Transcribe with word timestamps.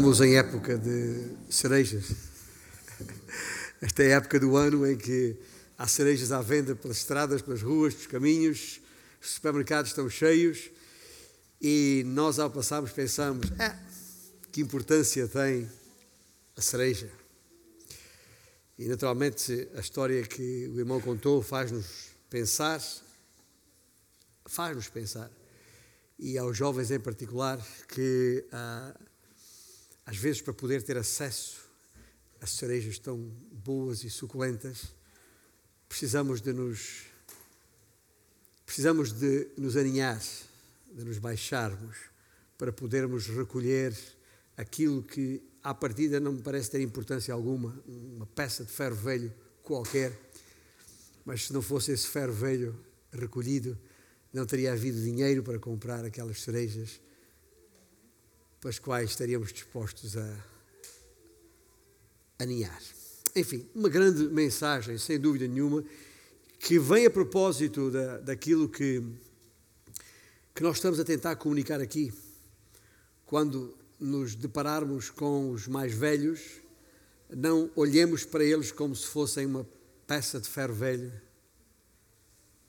Estamos 0.00 0.22
em 0.22 0.38
época 0.38 0.78
de 0.78 1.36
cerejas. 1.50 2.06
Esta 3.82 4.02
é 4.02 4.14
a 4.14 4.16
época 4.16 4.40
do 4.40 4.56
ano 4.56 4.90
em 4.90 4.96
que 4.96 5.36
há 5.76 5.86
cerejas 5.86 6.32
à 6.32 6.40
venda 6.40 6.74
pelas 6.74 6.96
estradas, 6.96 7.42
pelas 7.42 7.60
ruas, 7.60 7.92
pelos 7.92 8.06
caminhos, 8.06 8.80
os 9.20 9.32
supermercados 9.32 9.90
estão 9.90 10.08
cheios 10.08 10.70
e 11.60 12.02
nós, 12.06 12.38
ao 12.38 12.48
passarmos, 12.50 12.92
pensamos: 12.92 13.46
é, 13.60 13.76
que 14.50 14.62
importância 14.62 15.28
tem 15.28 15.70
a 16.56 16.62
cereja? 16.62 17.10
E 18.78 18.88
naturalmente 18.88 19.68
a 19.74 19.80
história 19.80 20.22
que 20.22 20.66
o 20.68 20.78
irmão 20.78 20.98
contou 20.98 21.42
faz-nos 21.42 22.08
pensar, 22.30 22.82
faz-nos 24.46 24.88
pensar, 24.88 25.30
e 26.18 26.38
aos 26.38 26.56
jovens 26.56 26.90
em 26.90 26.98
particular, 26.98 27.62
que. 27.86 28.46
Ah, 28.50 28.94
às 30.04 30.16
vezes, 30.16 30.40
para 30.40 30.52
poder 30.52 30.82
ter 30.82 30.96
acesso 30.96 31.60
a 32.40 32.46
cerejas 32.46 32.98
tão 32.98 33.18
boas 33.52 34.02
e 34.02 34.10
suculentas, 34.10 34.94
precisamos 35.88 36.40
de 36.40 36.52
nos 36.52 37.04
precisamos 38.64 39.12
de 39.12 39.48
nos 39.56 39.76
aninhar, 39.76 40.22
de 40.92 41.04
nos 41.04 41.18
baixarmos 41.18 41.96
para 42.56 42.72
podermos 42.72 43.26
recolher 43.26 43.96
aquilo 44.56 45.02
que 45.02 45.42
à 45.62 45.74
partida 45.74 46.20
não 46.20 46.34
me 46.34 46.42
parece 46.42 46.70
ter 46.70 46.80
importância 46.80 47.34
alguma, 47.34 47.82
uma 47.86 48.26
peça 48.26 48.64
de 48.64 48.70
ferro 48.70 48.94
velho 48.94 49.32
qualquer, 49.62 50.16
mas 51.24 51.46
se 51.46 51.52
não 51.52 51.60
fosse 51.60 51.90
esse 51.92 52.06
ferro 52.06 52.32
velho 52.32 52.78
recolhido, 53.12 53.76
não 54.32 54.46
teria 54.46 54.72
havido 54.72 55.02
dinheiro 55.02 55.42
para 55.42 55.58
comprar 55.58 56.04
aquelas 56.04 56.40
cerejas 56.40 57.00
pelas 58.60 58.78
quais 58.78 59.10
estaríamos 59.10 59.52
dispostos 59.52 60.16
a 60.16 60.44
aninhar. 62.38 62.78
Enfim, 63.34 63.66
uma 63.74 63.88
grande 63.88 64.24
mensagem, 64.28 64.98
sem 64.98 65.18
dúvida 65.18 65.46
nenhuma, 65.46 65.84
que 66.58 66.78
vem 66.78 67.06
a 67.06 67.10
propósito 67.10 67.90
da, 67.90 68.18
daquilo 68.18 68.68
que, 68.68 69.02
que 70.54 70.62
nós 70.62 70.76
estamos 70.76 71.00
a 71.00 71.04
tentar 71.04 71.36
comunicar 71.36 71.80
aqui. 71.80 72.12
Quando 73.24 73.74
nos 73.98 74.34
depararmos 74.34 75.08
com 75.08 75.52
os 75.52 75.66
mais 75.66 75.94
velhos, 75.94 76.40
não 77.30 77.70
olhemos 77.74 78.24
para 78.24 78.44
eles 78.44 78.72
como 78.72 78.94
se 78.94 79.06
fossem 79.06 79.46
uma 79.46 79.66
peça 80.06 80.40
de 80.40 80.48
ferro 80.48 80.74
velho, 80.74 81.12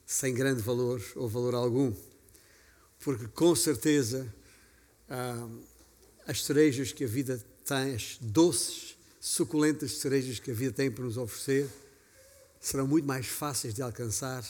sem 0.06 0.34
grande 0.34 0.62
valor 0.62 1.02
ou 1.16 1.28
valor 1.28 1.56
algum, 1.56 1.94
porque 3.00 3.28
com 3.28 3.56
certeza. 3.56 4.34
Ah, 5.10 5.50
as 6.32 6.46
cerejas 6.46 6.94
que 6.94 7.04
a 7.04 7.08
vida 7.08 7.44
tem, 7.66 7.94
as 7.94 8.18
doces, 8.22 8.96
suculentas 9.20 9.98
cerejas 9.98 10.40
que 10.40 10.50
a 10.50 10.54
vida 10.54 10.72
tem 10.72 10.90
para 10.90 11.04
nos 11.04 11.18
oferecer, 11.18 11.70
serão 12.60 12.88
muito 12.88 13.06
mais 13.06 13.28
fáceis 13.28 13.74
de 13.74 13.82
alcançar 13.82 14.46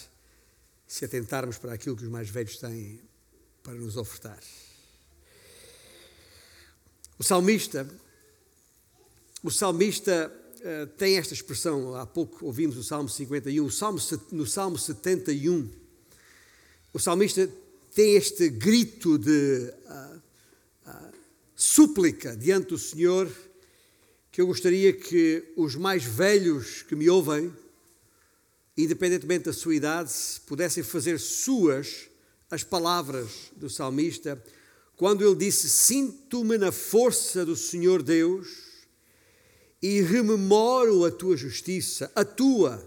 se 0.87 1.03
atentarmos 1.03 1.57
para 1.57 1.73
aquilo 1.73 1.97
que 1.97 2.03
os 2.03 2.09
mais 2.09 2.29
velhos 2.29 2.57
têm 2.57 3.01
para 3.63 3.73
nos 3.73 3.97
ofertar. 3.97 4.39
O 7.17 7.23
salmista, 7.23 7.89
o 9.41 9.49
salmista 9.49 10.31
uh, 10.57 10.87
tem 10.97 11.17
esta 11.17 11.33
expressão, 11.33 11.95
há 11.95 12.05
pouco 12.05 12.45
ouvimos 12.45 12.77
o 12.77 12.83
Salmo 12.83 13.09
51, 13.09 13.65
o 13.65 13.71
Salmo, 13.71 13.99
no 14.31 14.45
Salmo 14.45 14.77
71, 14.77 15.67
o 16.93 16.99
salmista 16.99 17.49
tem 17.95 18.15
este 18.15 18.49
grito 18.49 19.17
de 19.17 19.73
uh, 19.85 20.21
uh, 20.87 21.20
súplica 21.73 22.35
diante 22.35 22.67
do 22.67 22.77
Senhor 22.77 23.31
que 24.29 24.41
eu 24.41 24.47
gostaria 24.47 24.91
que 24.91 25.53
os 25.55 25.75
mais 25.75 26.03
velhos 26.03 26.81
que 26.81 26.97
me 26.97 27.09
ouvem, 27.09 27.53
independentemente 28.77 29.45
da 29.45 29.53
sua 29.53 29.73
idade, 29.73 30.11
pudessem 30.45 30.83
fazer 30.83 31.17
suas 31.17 32.09
as 32.49 32.61
palavras 32.61 33.51
do 33.55 33.69
salmista 33.69 34.41
quando 34.97 35.25
ele 35.25 35.35
disse: 35.35 35.69
Sinto-me 35.69 36.57
na 36.57 36.73
força 36.73 37.45
do 37.45 37.55
Senhor 37.55 38.03
Deus 38.03 38.49
e 39.81 40.01
rememoro 40.01 41.05
a 41.05 41.11
tua 41.11 41.37
justiça, 41.37 42.11
a 42.13 42.25
tua 42.25 42.85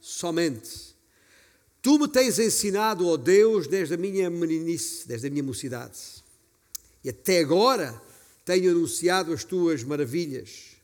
somente. 0.00 0.96
Tu 1.82 1.98
me 1.98 2.08
tens 2.08 2.38
ensinado, 2.38 3.06
ó 3.06 3.18
Deus, 3.18 3.66
desde 3.66 3.92
a 3.92 3.98
minha 3.98 4.30
meninice, 4.30 5.06
desde 5.06 5.26
a 5.26 5.30
minha 5.30 5.42
mocidade. 5.42 5.98
E 7.04 7.10
até 7.10 7.40
agora 7.40 8.00
tenho 8.44 8.70
anunciado 8.70 9.32
as 9.32 9.44
tuas 9.44 9.82
maravilhas. 9.84 10.76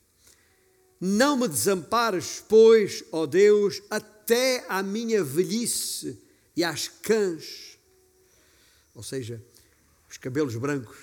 Não 1.00 1.36
me 1.36 1.46
desampares, 1.46 2.42
pois, 2.48 3.04
ó 3.12 3.26
Deus, 3.26 3.82
até 3.88 4.64
à 4.68 4.82
minha 4.82 5.22
velhice 5.22 6.20
e 6.56 6.64
às 6.64 6.88
cãs, 6.88 7.78
ou 8.94 9.02
seja, 9.02 9.42
os 10.10 10.16
cabelos 10.16 10.56
brancos 10.56 10.98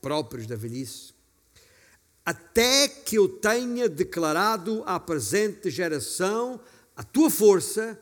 próprios 0.00 0.46
da 0.46 0.56
velhice, 0.56 1.12
até 2.24 2.88
que 2.88 3.18
eu 3.18 3.28
tenha 3.28 3.88
declarado 3.88 4.82
à 4.86 4.98
presente 4.98 5.70
geração 5.70 6.58
a 6.96 7.02
tua 7.02 7.28
força 7.28 8.00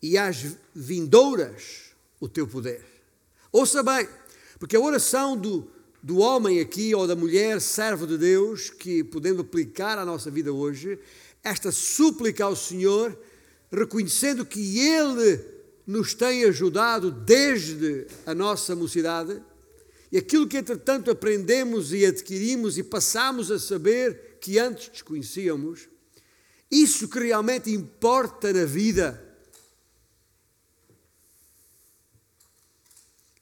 e 0.00 0.16
às 0.16 0.56
vindouras 0.74 1.86
o 2.20 2.28
teu 2.28 2.46
poder. 2.46 2.84
Ouça 3.50 3.82
bem, 3.82 4.08
porque 4.58 4.76
a 4.76 4.80
oração 4.80 5.36
do 5.36 5.68
do 6.06 6.18
homem 6.18 6.60
aqui 6.60 6.94
ou 6.94 7.04
da 7.04 7.16
mulher, 7.16 7.60
servo 7.60 8.06
de 8.06 8.16
Deus, 8.16 8.70
que 8.70 9.02
podemos 9.02 9.40
aplicar 9.40 9.98
à 9.98 10.04
nossa 10.04 10.30
vida 10.30 10.52
hoje, 10.52 11.00
esta 11.42 11.72
súplica 11.72 12.44
ao 12.44 12.54
Senhor, 12.54 13.18
reconhecendo 13.72 14.46
que 14.46 14.78
Ele 14.78 15.44
nos 15.84 16.14
tem 16.14 16.44
ajudado 16.44 17.10
desde 17.10 18.06
a 18.24 18.32
nossa 18.36 18.76
mocidade, 18.76 19.42
e 20.12 20.16
aquilo 20.16 20.46
que 20.46 20.56
entretanto 20.56 21.10
aprendemos 21.10 21.92
e 21.92 22.06
adquirimos 22.06 22.78
e 22.78 22.84
passamos 22.84 23.50
a 23.50 23.58
saber 23.58 24.38
que 24.40 24.60
antes 24.60 24.88
desconhecíamos, 24.90 25.88
isso 26.70 27.08
que 27.08 27.18
realmente 27.18 27.72
importa 27.72 28.52
na 28.52 28.64
vida, 28.64 29.20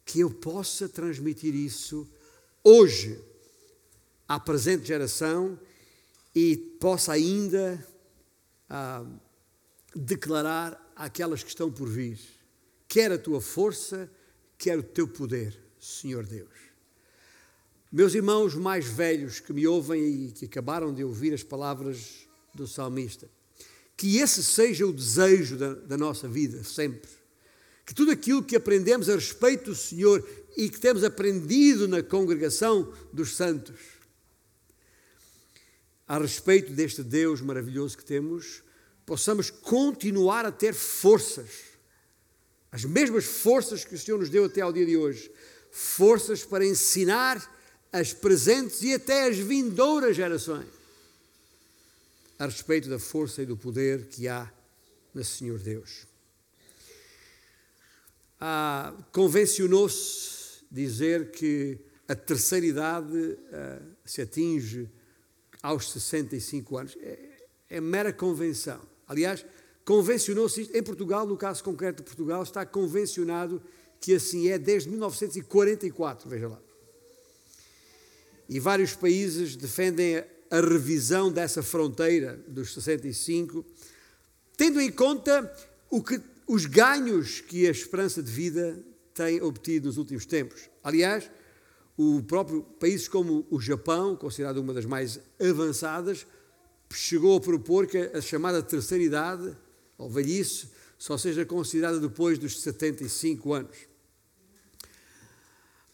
que 0.06 0.20
eu 0.20 0.31
possa 0.31 0.88
transmitir 0.88 1.54
isso 1.54 2.08
hoje 2.64 3.22
à 4.26 4.41
presente 4.41 4.86
geração 4.86 5.60
e 6.34 6.56
possa 6.56 7.12
ainda 7.12 7.86
ah, 8.69 9.04
declarar 9.94 10.92
àquelas 10.97 11.42
que 11.42 11.50
estão 11.50 11.70
por 11.70 11.88
vir, 11.88 12.19
quer 12.88 13.12
a 13.12 13.19
tua 13.19 13.41
força, 13.41 14.10
quer 14.56 14.78
o 14.78 14.82
teu 14.82 15.06
poder, 15.06 15.56
Senhor 15.78 16.26
Deus. 16.26 16.48
Meus 17.92 18.14
irmãos 18.14 18.54
mais 18.54 18.86
velhos 18.86 19.38
que 19.38 19.52
me 19.52 19.66
ouvem 19.66 20.26
e 20.26 20.32
que 20.32 20.46
acabaram 20.46 20.92
de 20.92 21.04
ouvir 21.04 21.32
as 21.32 21.44
palavras 21.44 22.26
do 22.52 22.66
salmista, 22.66 23.28
que 23.96 24.19
esse 24.19 24.42
seja 24.42 24.86
o 24.86 24.92
desejo 24.92 25.56
da, 25.56 25.75
da 25.75 25.96
nossa 25.96 26.26
vida, 26.26 26.64
sempre. 26.64 27.23
Que 27.84 27.94
tudo 27.94 28.10
aquilo 28.10 28.42
que 28.42 28.56
aprendemos 28.56 29.08
a 29.08 29.14
respeito 29.14 29.70
do 29.70 29.76
Senhor 29.76 30.26
e 30.56 30.68
que 30.68 30.80
temos 30.80 31.04
aprendido 31.04 31.86
na 31.86 32.02
congregação 32.02 32.92
dos 33.12 33.36
santos 33.36 33.94
a 36.06 36.18
respeito 36.18 36.72
deste 36.72 37.02
Deus 37.02 37.40
maravilhoso 37.40 37.96
que 37.96 38.04
temos, 38.04 38.62
possamos 39.06 39.50
continuar 39.50 40.44
a 40.44 40.52
ter 40.52 40.75
forças, 40.75 41.48
as 42.70 42.84
mesmas 42.84 43.25
forças 43.25 43.84
que 43.84 43.94
o 43.94 43.98
Senhor 43.98 44.19
nos 44.19 44.28
deu 44.28 44.44
até 44.44 44.60
ao 44.60 44.72
dia 44.72 44.84
de 44.84 44.96
hoje, 44.96 45.30
forças 45.70 46.44
para 46.44 46.64
ensinar 46.64 47.52
as 47.92 48.12
presentes 48.12 48.82
e 48.82 48.92
até 48.92 49.28
as 49.28 49.38
vindouras 49.38 50.16
gerações 50.16 50.66
a 52.38 52.46
respeito 52.46 52.88
da 52.88 52.98
força 52.98 53.42
e 53.42 53.46
do 53.46 53.56
poder 53.56 54.08
que 54.08 54.26
há 54.26 54.52
no 55.14 55.25
Senhor 55.25 55.58
Deus. 55.58 56.06
Ah, 58.40 58.92
Convencionou-se 59.12 60.64
dizer 60.70 61.31
que 61.31 61.78
a 62.08 62.14
terceira 62.14 62.66
idade 62.66 63.16
uh, 63.16 63.96
se 64.04 64.20
atinge 64.20 64.90
aos 65.62 65.90
65 65.90 66.76
anos. 66.76 66.96
É, 67.00 67.19
é 67.70 67.81
mera 67.81 68.12
convenção. 68.12 68.81
Aliás, 69.08 69.44
convencionou-se 69.84 70.62
isto. 70.62 70.76
Em 70.76 70.82
Portugal, 70.82 71.26
no 71.26 71.36
caso 71.36 71.64
concreto 71.64 72.02
de 72.02 72.06
Portugal, 72.08 72.42
está 72.42 72.66
convencionado 72.66 73.62
que 74.00 74.14
assim 74.14 74.48
é 74.48 74.58
desde 74.58 74.90
1944, 74.90 76.28
veja 76.28 76.48
lá. 76.48 76.60
E 78.48 78.60
vários 78.60 78.94
países 78.94 79.56
defendem 79.56 80.22
a 80.50 80.60
revisão 80.60 81.32
dessa 81.32 81.62
fronteira 81.62 82.38
dos 82.46 82.75
65, 82.75 83.64
tendo 84.56 84.80
em 84.80 84.92
conta 84.92 85.50
o 85.88 86.02
que, 86.02 86.20
os 86.46 86.67
ganhos 86.67 87.41
que 87.41 87.67
a 87.67 87.70
esperança 87.70 88.23
de 88.23 88.31
vida 88.31 88.82
tem 89.14 89.41
obtido 89.41 89.87
nos 89.87 89.96
últimos 89.96 90.26
tempos. 90.26 90.69
Aliás, 90.82 91.31
o 91.96 92.23
próprio 92.23 92.62
países 92.62 93.08
como 93.08 93.46
o 93.50 93.61
Japão, 93.61 94.17
considerado 94.17 94.58
uma 94.58 94.75
das 94.75 94.85
mais 94.85 95.20
avançadas, 95.41 96.26
chegou 96.93 97.37
a 97.37 97.41
propor 97.41 97.87
que 97.87 97.99
a 97.99 98.20
chamada 98.20 98.62
terceira 98.62 99.02
idade, 99.02 99.56
ou 99.96 100.11
velhice, 100.11 100.69
só 100.99 101.17
seja 101.17 101.44
considerada 101.44 102.00
depois 102.00 102.38
dos 102.38 102.61
75 102.61 103.52
anos. 103.52 103.76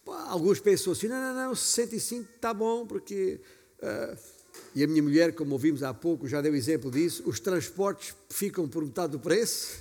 Alguns 0.05 0.59
pensam 0.59 0.91
assim, 0.91 1.07
não, 1.07 1.21
não, 1.21 1.47
não, 1.47 1.55
65 1.55 2.29
está 2.35 2.53
bom, 2.53 2.85
porque... 2.85 3.39
Uh, 3.79 4.40
e 4.73 4.83
a 4.83 4.87
minha 4.87 5.03
mulher, 5.03 5.33
como 5.33 5.53
ouvimos 5.53 5.83
há 5.83 5.93
pouco, 5.93 6.27
já 6.27 6.41
deu 6.41 6.55
exemplo 6.55 6.89
disso, 6.89 7.23
os 7.25 7.39
transportes 7.39 8.15
ficam 8.29 8.67
por 8.67 8.83
metade 8.85 9.11
do 9.11 9.19
preço. 9.19 9.79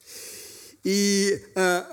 e 0.84 1.40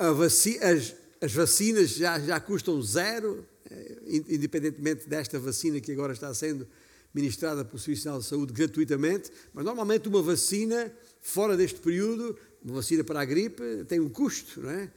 uh, 0.01 0.13
vaci 0.13 0.57
as, 0.62 0.95
as, 1.21 1.33
vacinas 1.33 1.89
já, 1.92 2.18
já 2.19 2.39
custam 2.39 2.81
zero, 2.81 3.45
eh, 3.69 3.97
independentemente 4.30 5.09
desta 5.09 5.38
vacina 5.38 5.81
que 5.81 5.92
agora 5.92 6.13
está 6.13 6.33
sendo 6.33 6.65
ministrada 7.13 7.65
pelo 7.65 7.80
Serviço 7.80 8.07
Nacional 8.07 8.19
de 8.21 8.27
Saúde 8.27 8.53
gratuitamente, 8.53 9.31
mas 9.53 9.65
normalmente 9.65 10.07
uma 10.07 10.21
vacina 10.21 10.91
fora 11.21 11.57
deste 11.57 11.80
período, 11.80 12.38
uma 12.63 12.75
vacina 12.75 13.03
para 13.03 13.21
a 13.21 13.25
gripe, 13.25 13.86
tem 13.88 14.00
um 14.00 14.09
custo, 14.09 14.62
não 14.62 14.69
é? 14.69 14.91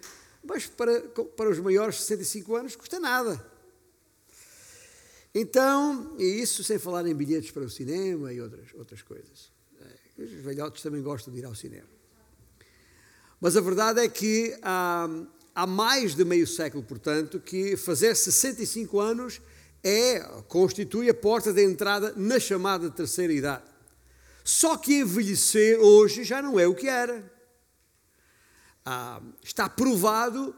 Mas 0.44 0.66
para, 0.66 1.00
para 1.00 1.50
os 1.50 1.58
maiores 1.58 1.96
de 1.96 2.02
65 2.02 2.56
anos 2.56 2.76
custa 2.76 3.00
nada. 3.00 3.57
Então, 5.40 6.16
e 6.18 6.24
isso 6.24 6.64
sem 6.64 6.80
falar 6.80 7.06
em 7.06 7.14
bilhetes 7.14 7.52
para 7.52 7.62
o 7.62 7.70
cinema 7.70 8.32
e 8.32 8.40
outras, 8.40 8.74
outras 8.74 9.02
coisas. 9.02 9.52
É, 9.80 10.22
os 10.22 10.32
velhotes 10.32 10.82
também 10.82 11.00
gostam 11.00 11.32
de 11.32 11.38
ir 11.38 11.44
ao 11.44 11.54
cinema. 11.54 11.86
Mas 13.40 13.56
a 13.56 13.60
verdade 13.60 14.00
é 14.00 14.08
que 14.08 14.58
há, 14.60 15.08
há 15.54 15.64
mais 15.64 16.16
de 16.16 16.24
meio 16.24 16.44
século, 16.44 16.82
portanto, 16.82 17.38
que 17.38 17.76
fazer 17.76 18.16
65 18.16 18.98
anos 18.98 19.40
é, 19.84 20.18
constitui 20.48 21.08
a 21.08 21.14
porta 21.14 21.52
de 21.52 21.64
entrada 21.64 22.12
na 22.16 22.40
chamada 22.40 22.90
terceira 22.90 23.32
idade. 23.32 23.62
Só 24.42 24.76
que 24.76 24.98
envelhecer 24.98 25.78
hoje 25.78 26.24
já 26.24 26.42
não 26.42 26.58
é 26.58 26.66
o 26.66 26.74
que 26.74 26.88
era. 26.88 27.32
Ah, 28.84 29.22
está 29.40 29.68
provado 29.68 30.52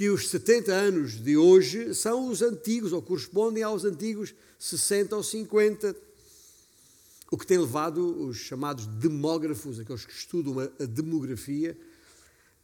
que 0.00 0.08
os 0.08 0.30
70 0.30 0.72
anos 0.72 1.22
de 1.22 1.36
hoje 1.36 1.94
são 1.94 2.30
os 2.30 2.40
antigos, 2.40 2.90
ou 2.90 3.02
correspondem 3.02 3.62
aos 3.62 3.84
antigos 3.84 4.34
60 4.58 5.14
ou 5.14 5.22
50, 5.22 5.94
o 7.30 7.36
que 7.36 7.46
tem 7.46 7.58
levado 7.58 8.26
os 8.26 8.38
chamados 8.38 8.86
demógrafos, 8.86 9.78
aqueles 9.78 10.06
que 10.06 10.14
estudam 10.14 10.58
a 10.58 10.86
demografia 10.86 11.76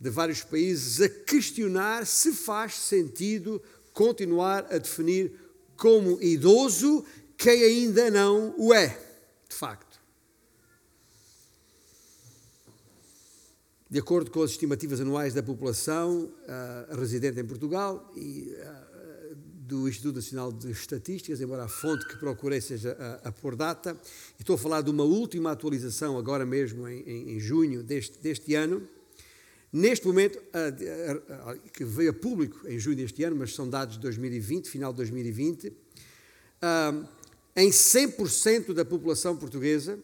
de 0.01 0.09
vários 0.09 0.43
países, 0.45 1.03
a 1.03 1.11
questionar 1.11 2.07
se 2.07 2.33
faz 2.33 2.77
sentido 2.77 3.63
continuar 3.93 4.67
a 4.73 4.79
definir 4.79 5.31
como 5.77 6.19
idoso 6.23 7.05
quem 7.37 7.63
ainda 7.63 8.11
não 8.11 8.55
o 8.57 8.73
é, 8.73 8.99
de 9.47 9.55
facto. 9.55 9.86
De 13.89 14.01
acordo 14.01 14.33
com 14.33 14.43
as 14.43 14.51
estimativas 14.51 15.01
anuais 15.01 15.33
da 15.33 15.43
população 15.43 16.25
uh, 16.25 16.97
residente 16.97 17.39
em 17.39 17.45
Portugal 17.45 18.13
e 18.17 18.53
uh, 18.53 19.37
do 19.37 19.89
Instituto 19.89 20.17
Nacional 20.17 20.53
de 20.53 20.73
Estatísticas, 20.73 21.41
embora 21.41 21.65
a 21.65 21.69
fonte 21.69 22.07
que 22.07 22.17
procurei 22.17 22.61
seja 22.61 22.97
a, 22.99 23.29
a 23.29 23.33
por 23.33 23.55
data, 23.55 23.97
estou 24.39 24.57
a 24.57 24.59
falar 24.59 24.83
de 24.83 24.91
uma 24.91 25.05
última 25.05 25.53
atualização 25.53 26.19
agora 26.19 26.45
mesmo 26.45 26.89
em, 26.89 27.01
em, 27.03 27.37
em 27.37 27.41
junho 27.41 27.83
deste, 27.83 28.19
deste 28.19 28.55
ano, 28.55 28.83
Neste 29.73 30.07
momento, 30.07 30.41
que 31.73 31.85
veio 31.85 32.11
a 32.11 32.15
público 32.15 32.67
em 32.67 32.79
junho 32.79 32.97
deste 32.97 33.23
ano, 33.25 33.37
mas 33.37 33.55
são 33.55 33.69
dados 33.69 33.97
de 33.97 34.01
2020, 34.01 34.71
final 34.71 34.91
de 34.91 34.97
2020, 34.99 35.73
em 37.55 37.69
100% 37.69 38.73
da 38.73 38.87
população 38.87 39.37
portuguesa, 39.37 39.99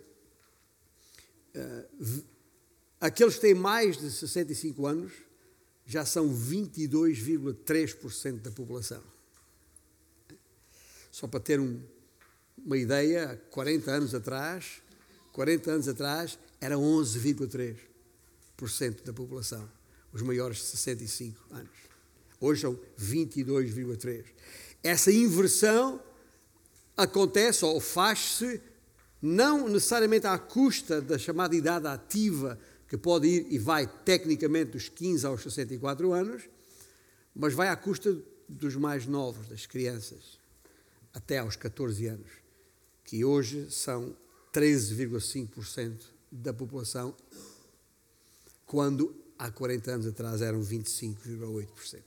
aqueles 3.03 3.35
que 3.35 3.41
têm 3.41 3.55
mais 3.55 3.99
de 3.99 4.09
65 4.11 4.87
anos 4.87 5.13
já 5.85 6.07
são 6.07 6.33
22,3% 6.33 8.41
da 8.41 8.53
população. 8.53 9.03
Só 11.11 11.27
para 11.27 11.41
ter 11.41 11.59
um, 11.59 11.83
uma 12.57 12.79
ideia, 12.79 13.43
40 13.51 13.91
anos 13.91 14.15
atrás, 14.15 14.81
40 15.33 15.73
anos 15.73 15.89
atrás 15.89 16.39
era 16.61 16.77
11,3% 16.77 19.03
da 19.03 19.13
população, 19.13 19.69
os 20.13 20.23
maiores 20.23 20.59
de 20.59 20.63
65 20.63 21.37
anos. 21.51 21.73
Hoje 22.41 22.61
são 22.61 22.79
22,3%. 22.99 24.25
Essa 24.81 25.11
inversão 25.11 26.01
acontece 26.97 27.65
ou 27.65 27.81
faz-se 27.81 28.63
não 29.21 29.69
necessariamente 29.69 30.25
à 30.27 30.39
custa 30.39 31.01
da 31.01 31.19
chamada 31.19 31.55
idade 31.55 31.87
ativa, 31.87 32.59
que 32.93 32.99
pode 32.99 33.27
ir 33.27 33.47
e 33.49 33.59
vai 33.59 33.87
tecnicamente 33.87 34.73
dos 34.73 34.87
15 34.87 35.25
aos 35.25 35.43
64 35.45 36.13
anos, 36.13 36.43
mas 37.35 37.55
vai 37.55 37.69
à 37.69 37.75
custa 37.75 38.15
dos 38.47 38.77
mais 38.77 39.07
novos, 39.07 39.49
das 39.49 39.65
crianças, 39.65 40.39
até 41.15 41.39
aos 41.39 41.57
14 41.57 42.07
anos, 42.07 42.29
que 43.03 43.25
hoje 43.25 43.71
são 43.71 44.15
13,5% 44.53 46.03
da 46.31 46.53
população 46.53 47.17
quando 48.67 49.17
há 49.39 49.51
40 49.51 49.91
anos 49.91 50.07
atrás 50.07 50.43
eram 50.43 50.61
25,8%. 50.61 52.03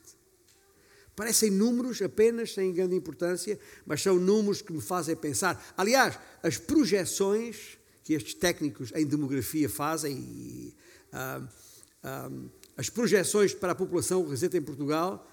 Parecem 1.16 1.50
números 1.50 2.00
apenas 2.00 2.54
sem 2.54 2.72
grande 2.72 2.96
importância, 2.96 3.60
mas 3.88 4.04
são 4.04 4.20
números 4.20 4.62
que 4.62 4.72
me 4.72 4.82
fazem 4.82 5.16
pensar. 5.16 5.74
Aliás, 5.76 6.20
as 6.44 6.60
projeções 6.60 7.80
que 8.06 8.14
estes 8.14 8.36
técnicos 8.36 8.92
em 8.94 9.04
demografia 9.04 9.68
fazem, 9.68 10.16
e, 10.16 10.76
ah, 11.12 11.42
ah, 12.04 12.32
as 12.78 12.88
projeções 12.88 13.52
para 13.56 13.72
a 13.72 13.76
população 13.76 14.26
residente 14.30 14.58
em 14.58 14.62
Portugal, 14.62 15.28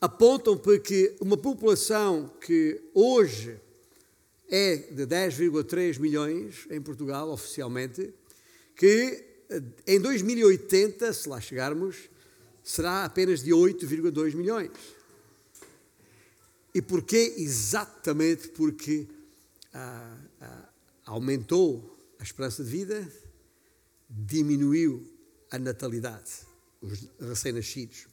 apontam 0.00 0.56
para 0.56 0.78
que 0.78 1.14
uma 1.20 1.36
população 1.36 2.32
que 2.40 2.80
hoje 2.94 3.60
é 4.48 4.76
de 4.76 5.06
10,3 5.06 5.98
milhões 5.98 6.66
em 6.70 6.80
Portugal, 6.80 7.28
oficialmente, 7.30 8.14
que 8.74 9.22
em 9.86 10.00
2080, 10.00 11.12
se 11.12 11.28
lá 11.28 11.40
chegarmos, 11.42 12.08
será 12.64 13.04
apenas 13.04 13.42
de 13.42 13.50
8,2 13.50 14.34
milhões. 14.34 14.70
E 16.74 16.80
porquê? 16.80 17.34
Exatamente 17.36 18.48
porque 18.48 19.06
ah, 19.74 20.16
aumentou 21.06 21.96
a 22.18 22.22
esperança 22.22 22.62
de 22.62 22.70
vida, 22.70 23.10
diminuiu 24.10 25.06
a 25.50 25.58
natalidade, 25.58 26.32
os 26.80 27.08
recém-nascidos. 27.18 28.06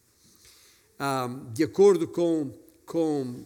Ah, 0.97 1.27
de 1.51 1.63
acordo 1.63 2.07
com, 2.07 2.53
com 2.85 3.45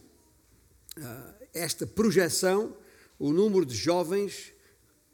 ah, 0.97 1.33
esta 1.53 1.87
projeção, 1.87 2.75
o 3.17 3.33
número 3.33 3.65
de 3.65 3.73
jovens 3.73 4.53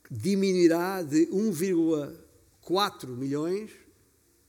diminuirá 0.10 1.02
de 1.02 1.28
1,1 1.28 2.24
4 2.64 3.16
milhões, 3.16 3.72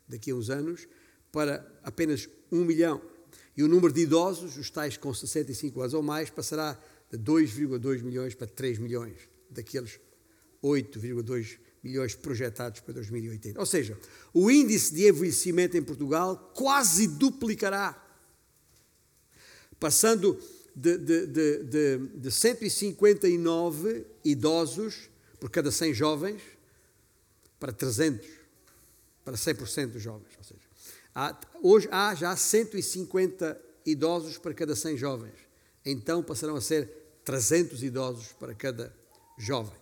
daqui 0.08 0.30
a 0.30 0.34
uns 0.34 0.48
anos, 0.48 0.86
para 1.32 1.66
apenas 1.82 2.28
1 2.50 2.64
milhão. 2.64 3.02
E 3.56 3.62
o 3.62 3.68
número 3.68 3.92
de 3.92 4.02
idosos, 4.02 4.56
os 4.56 4.70
tais 4.70 4.96
com 4.96 5.12
65 5.12 5.80
anos 5.80 5.94
ou 5.94 6.02
mais, 6.02 6.30
passará 6.30 6.78
de 7.10 7.18
2,2 7.18 8.02
milhões 8.02 8.34
para 8.34 8.46
3 8.46 8.78
milhões, 8.78 9.16
daqueles 9.50 10.00
8,2 10.62 11.58
milhões 11.82 12.14
projetados 12.14 12.80
para 12.80 12.94
2080. 12.94 13.60
Ou 13.60 13.66
seja, 13.66 13.98
o 14.32 14.50
índice 14.50 14.94
de 14.94 15.06
envelhecimento 15.06 15.76
em 15.76 15.82
Portugal 15.82 16.52
quase 16.54 17.06
duplicará, 17.06 18.02
passando 19.78 20.40
de, 20.74 20.96
de, 20.96 21.26
de, 21.26 21.98
de 21.98 22.30
159 22.30 24.06
idosos 24.24 25.10
por 25.38 25.50
cada 25.50 25.70
100 25.70 25.92
jovens 25.92 26.42
para 27.60 27.72
300, 27.72 28.26
para 29.24 29.34
100% 29.34 29.86
dos 29.88 30.02
jovens. 30.02 30.32
Ou 30.38 30.44
seja, 30.44 30.60
há, 31.14 31.38
hoje 31.62 31.88
há 31.92 32.14
já 32.14 32.34
150 32.34 33.60
idosos 33.84 34.38
para 34.38 34.54
cada 34.54 34.74
100 34.74 34.96
jovens. 34.96 35.34
Então 35.84 36.22
passarão 36.22 36.56
a 36.56 36.60
ser 36.62 36.88
300 37.24 37.82
idosos 37.82 38.32
para 38.32 38.54
cada 38.54 38.92
jovem. 39.36 39.76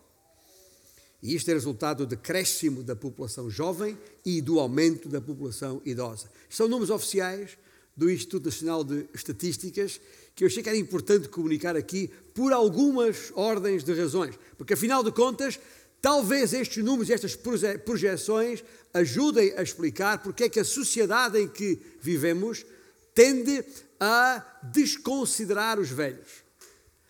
E 1.22 1.34
isto 1.34 1.50
é 1.50 1.54
resultado 1.54 1.98
do 1.98 2.16
decréscimo 2.16 2.82
da 2.82 2.96
população 2.96 3.48
jovem 3.48 3.96
e 4.24 4.40
do 4.40 4.58
aumento 4.58 5.08
da 5.08 5.20
população 5.20 5.80
idosa. 5.84 6.28
São 6.50 6.66
números 6.66 6.90
oficiais 6.90 7.56
do 7.96 8.10
Instituto 8.10 8.46
Nacional 8.46 8.82
de 8.82 9.06
Estatísticas 9.14 10.00
que 10.34 10.44
eu 10.44 10.48
achei 10.48 10.62
que 10.62 10.68
era 10.68 10.78
importante 10.78 11.28
comunicar 11.28 11.76
aqui 11.76 12.10
por 12.34 12.52
algumas 12.52 13.30
ordens 13.34 13.84
de 13.84 13.92
razões, 13.92 14.34
porque 14.56 14.72
afinal 14.72 15.04
de 15.04 15.12
contas 15.12 15.60
Talvez 16.02 16.52
estes 16.52 16.82
números 16.84 17.08
e 17.08 17.12
estas 17.12 17.38
projeções 17.84 18.64
ajudem 18.92 19.54
a 19.56 19.62
explicar 19.62 20.20
porque 20.20 20.44
é 20.44 20.48
que 20.48 20.58
a 20.58 20.64
sociedade 20.64 21.38
em 21.38 21.46
que 21.46 21.80
vivemos 22.00 22.66
tende 23.14 23.64
a 24.00 24.44
desconsiderar 24.64 25.78
os 25.78 25.90
velhos. 25.90 26.42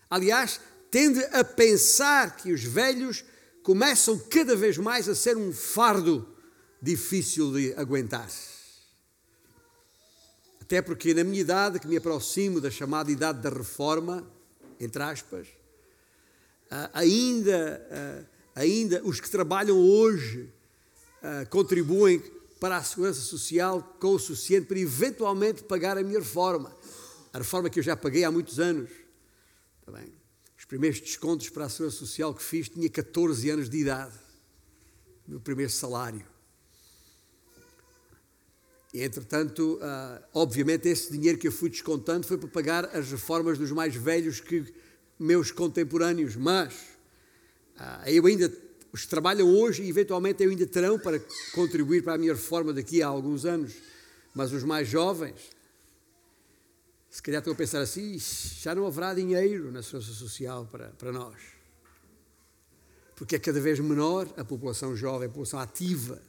Aliás, 0.07 0.61
tende 0.93 1.25
a 1.31 1.43
pensar 1.43 2.35
que 2.35 2.53
os 2.53 2.63
velhos 2.63 3.25
começam 3.63 4.15
cada 4.29 4.55
vez 4.55 4.77
mais 4.77 5.09
a 5.09 5.15
ser 5.15 5.35
um 5.35 5.51
fardo 5.51 6.29
difícil 6.79 7.51
de 7.51 7.73
aguentar. 7.73 8.29
Até 10.61 10.83
porque 10.83 11.15
na 11.15 11.23
minha 11.23 11.41
idade, 11.41 11.79
que 11.79 11.87
me 11.87 11.97
aproximo 11.97 12.61
da 12.61 12.69
chamada 12.69 13.11
idade 13.11 13.41
da 13.41 13.49
reforma, 13.49 14.23
entre 14.79 15.01
aspas, 15.01 15.47
ah, 16.69 16.91
ainda, 16.93 17.87
ah, 17.91 18.25
ainda 18.53 19.01
os 19.03 19.19
que 19.19 19.31
trabalham 19.31 19.79
hoje 19.79 20.47
ah, 21.23 21.43
contribuem 21.49 22.19
para 22.59 22.77
a 22.77 22.83
segurança 22.83 23.21
social 23.21 23.81
com 23.99 24.09
o 24.09 24.19
suficiente 24.19 24.67
para 24.67 24.77
eventualmente 24.77 25.63
pagar 25.63 25.97
a 25.97 26.03
minha 26.03 26.19
reforma. 26.19 26.71
A 27.33 27.39
reforma 27.39 27.67
que 27.67 27.79
eu 27.79 27.83
já 27.83 27.97
paguei 27.97 28.23
há 28.23 28.29
muitos 28.29 28.59
anos. 28.59 28.91
Está 29.81 29.91
bem? 29.91 30.22
Os 30.63 30.65
primeiros 30.65 31.01
descontos 31.01 31.49
para 31.49 31.65
a 31.65 31.69
segurança 31.69 31.97
social 31.97 32.33
que 32.33 32.41
fiz 32.41 32.69
tinha 32.69 32.89
14 32.89 33.49
anos 33.49 33.69
de 33.69 33.79
idade. 33.79 34.13
Meu 35.27 35.41
primeiro 35.41 35.69
salário. 35.69 36.25
E, 38.93 39.03
entretanto, 39.03 39.77
uh, 39.81 40.23
obviamente, 40.33 40.87
esse 40.87 41.11
dinheiro 41.11 41.37
que 41.37 41.49
eu 41.49 41.51
fui 41.51 41.69
descontando 41.69 42.25
foi 42.25 42.37
para 42.37 42.47
pagar 42.47 42.85
as 42.95 43.11
reformas 43.11 43.57
dos 43.57 43.71
mais 43.71 43.93
velhos 43.93 44.39
que 44.39 44.73
meus 45.19 45.51
contemporâneos, 45.51 46.37
mas 46.37 46.73
uh, 47.75 48.07
eu 48.07 48.25
ainda, 48.25 48.49
os 48.93 49.05
trabalham 49.05 49.53
hoje, 49.53 49.85
eventualmente, 49.85 50.41
eu 50.41 50.49
ainda 50.49 50.65
terão 50.65 50.97
para 50.97 51.19
contribuir 51.53 52.05
para 52.05 52.13
a 52.13 52.17
minha 52.17 52.33
reforma 52.33 52.71
daqui 52.71 53.03
a 53.03 53.07
alguns 53.07 53.43
anos, 53.43 53.73
mas 54.33 54.53
os 54.53 54.63
mais 54.63 54.87
jovens, 54.87 55.35
se 57.13 57.21
calhar 57.21 57.39
estão 57.39 57.53
a 57.53 57.55
pensar 57.55 57.79
assim, 57.79 58.17
já 58.19 58.73
não 58.73 58.87
haverá 58.87 59.13
dinheiro 59.13 59.71
na 59.71 59.83
segurança 59.83 60.13
social 60.13 60.67
para, 60.71 60.89
para 60.89 61.11
nós. 61.11 61.37
Porque 63.15 63.35
é 63.35 63.39
cada 63.39 63.61
vez 63.61 63.79
menor 63.79 64.27
a 64.35 64.43
população 64.43 64.95
jovem, 64.95 65.27
a 65.27 65.29
população 65.29 65.59
ativa 65.59 66.19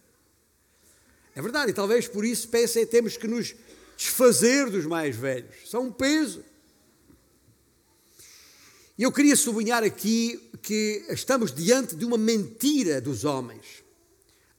é 1.35 1.43
verdade, 1.43 1.73
e 1.73 1.75
talvez 1.75 2.07
por 2.07 2.25
isso 2.25 2.49
pensem 2.49 2.87
temos 2.87 3.17
que 3.17 3.27
nos 3.27 3.57
desfazer 3.97 4.71
dos 4.71 4.87
mais 4.87 5.17
velhos. 5.17 5.69
São 5.69 5.87
um 5.87 5.93
peso. 5.93 6.45
E 8.97 9.03
eu 9.03 9.11
queria 9.11 9.35
sublinhar 9.35 9.83
aqui 9.83 10.41
que 10.63 11.05
estamos 11.09 11.53
diante 11.53 11.97
de 11.97 12.05
uma 12.05 12.17
mentira 12.17 13.01
dos 13.01 13.25
homens. 13.25 13.83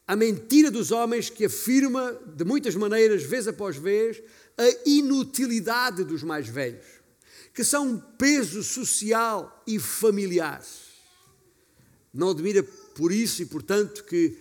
A 0.06 0.16
mentira 0.16 0.70
dos 0.70 0.92
homens 0.92 1.30
que 1.30 1.46
afirma, 1.46 2.20
de 2.36 2.44
muitas 2.44 2.76
maneiras, 2.76 3.24
vez 3.24 3.48
após 3.48 3.78
vez, 3.78 4.22
a 4.58 4.90
inutilidade 4.90 6.04
dos 6.04 6.24
mais 6.24 6.48
velhos, 6.48 6.86
que 7.54 7.64
são 7.64 7.88
um 7.88 7.98
peso 8.00 8.64
social 8.64 9.64
e 9.68 9.80
familiar. 9.80 10.64
Não 12.14 12.30
admira 12.30 12.64
por 12.64 13.12
isso 13.12 13.42
e, 13.42 13.46
portanto, 13.46 14.04
que. 14.04 14.38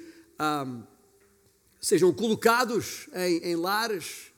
Sejam 1.80 2.14
colocados 2.14 3.08
em, 3.12 3.50
em 3.50 3.56
lares. 3.56 4.32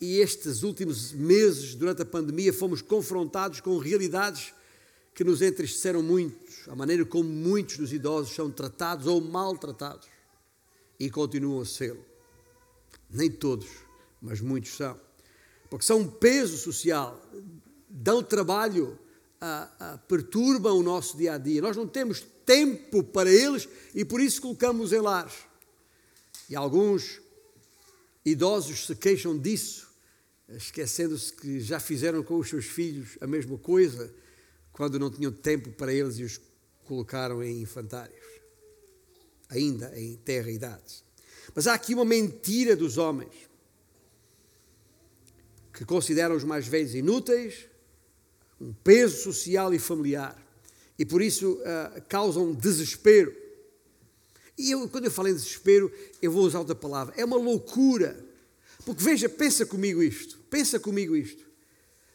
E 0.00 0.18
estes 0.20 0.62
últimos 0.62 1.12
meses, 1.12 1.74
durante 1.74 2.02
a 2.02 2.06
pandemia, 2.06 2.52
fomos 2.52 2.80
confrontados 2.80 3.60
com 3.60 3.76
realidades 3.78 4.54
que 5.18 5.24
nos 5.24 5.42
entristeceram 5.42 6.00
muito, 6.00 6.70
a 6.70 6.76
maneira 6.76 7.04
como 7.04 7.28
muitos 7.28 7.76
dos 7.76 7.92
idosos 7.92 8.32
são 8.32 8.48
tratados 8.52 9.08
ou 9.08 9.20
maltratados 9.20 10.06
e 11.00 11.10
continuam 11.10 11.60
a 11.60 11.66
ser. 11.66 11.98
Nem 13.10 13.28
todos, 13.28 13.66
mas 14.20 14.40
muitos 14.40 14.76
são. 14.76 14.98
Porque 15.70 15.84
são 15.84 16.00
um 16.00 16.08
peso 16.08 16.56
social, 16.56 17.20
dão 17.88 18.22
trabalho, 18.22 18.98
a, 19.40 19.68
a, 19.78 19.98
perturbam 19.98 20.78
o 20.78 20.82
nosso 20.82 21.16
dia 21.16 21.34
a 21.34 21.38
dia. 21.38 21.60
Nós 21.60 21.76
não 21.76 21.86
temos 21.86 22.24
tempo 22.44 23.02
para 23.02 23.30
eles 23.30 23.68
e 23.94 24.04
por 24.04 24.20
isso 24.20 24.40
colocamos 24.40 24.92
em 24.92 25.00
lares. 25.00 25.34
E 26.48 26.56
alguns 26.56 27.20
idosos 28.24 28.86
se 28.86 28.94
queixam 28.94 29.38
disso, 29.38 29.88
esquecendo-se 30.48 31.32
que 31.32 31.60
já 31.60 31.78
fizeram 31.78 32.22
com 32.22 32.38
os 32.38 32.48
seus 32.48 32.64
filhos 32.64 33.18
a 33.20 33.26
mesma 33.26 33.58
coisa 33.58 34.12
quando 34.72 34.98
não 34.98 35.10
tinham 35.10 35.32
tempo 35.32 35.70
para 35.72 35.92
eles 35.92 36.18
e 36.18 36.24
os 36.24 36.40
colocaram 36.84 37.42
em 37.42 37.60
infantários, 37.60 38.24
ainda 39.48 39.92
em 39.98 40.16
terra 40.16 40.50
idade. 40.50 41.04
Mas 41.54 41.66
há 41.66 41.74
aqui 41.74 41.94
uma 41.94 42.04
mentira 42.04 42.74
dos 42.74 42.96
homens 42.96 43.47
que 45.78 45.84
consideram 45.86 46.36
os 46.36 46.44
mais 46.44 46.66
velhos 46.66 46.94
inúteis, 46.94 47.68
um 48.60 48.74
peso 48.84 49.22
social 49.22 49.72
e 49.72 49.78
familiar, 49.78 50.36
e 50.98 51.06
por 51.06 51.22
isso 51.22 51.52
uh, 51.52 52.02
causam 52.08 52.52
desespero 52.52 53.32
e 54.58 54.72
eu, 54.72 54.88
quando 54.88 55.04
eu 55.04 55.10
falo 55.10 55.28
em 55.28 55.34
desespero, 55.34 55.90
eu 56.20 56.32
vou 56.32 56.42
usar 56.42 56.58
outra 56.58 56.74
palavra. 56.74 57.14
É 57.16 57.24
uma 57.24 57.36
loucura. 57.36 58.18
Porque 58.84 59.02
veja, 59.02 59.28
pensa 59.28 59.64
comigo 59.64 60.02
isto. 60.02 60.36
Pensa 60.50 60.80
comigo 60.80 61.14
isto. 61.14 61.46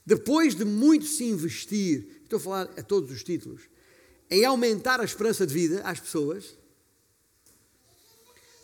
Depois 0.05 0.53
de 0.53 0.65
muito 0.65 1.05
se 1.05 1.24
investir, 1.24 2.05
estou 2.24 2.36
a 2.38 2.41
falar 2.41 2.63
a 2.77 2.84
todos 2.84 3.10
os 3.10 3.24
títulos, 3.24 3.62
em 4.29 4.43
aumentar 4.43 5.00
a 5.00 5.05
esperança 5.05 5.48
de 5.48 5.53
vida 5.53 5.82
às 5.86 6.01
pessoas, 6.01 6.58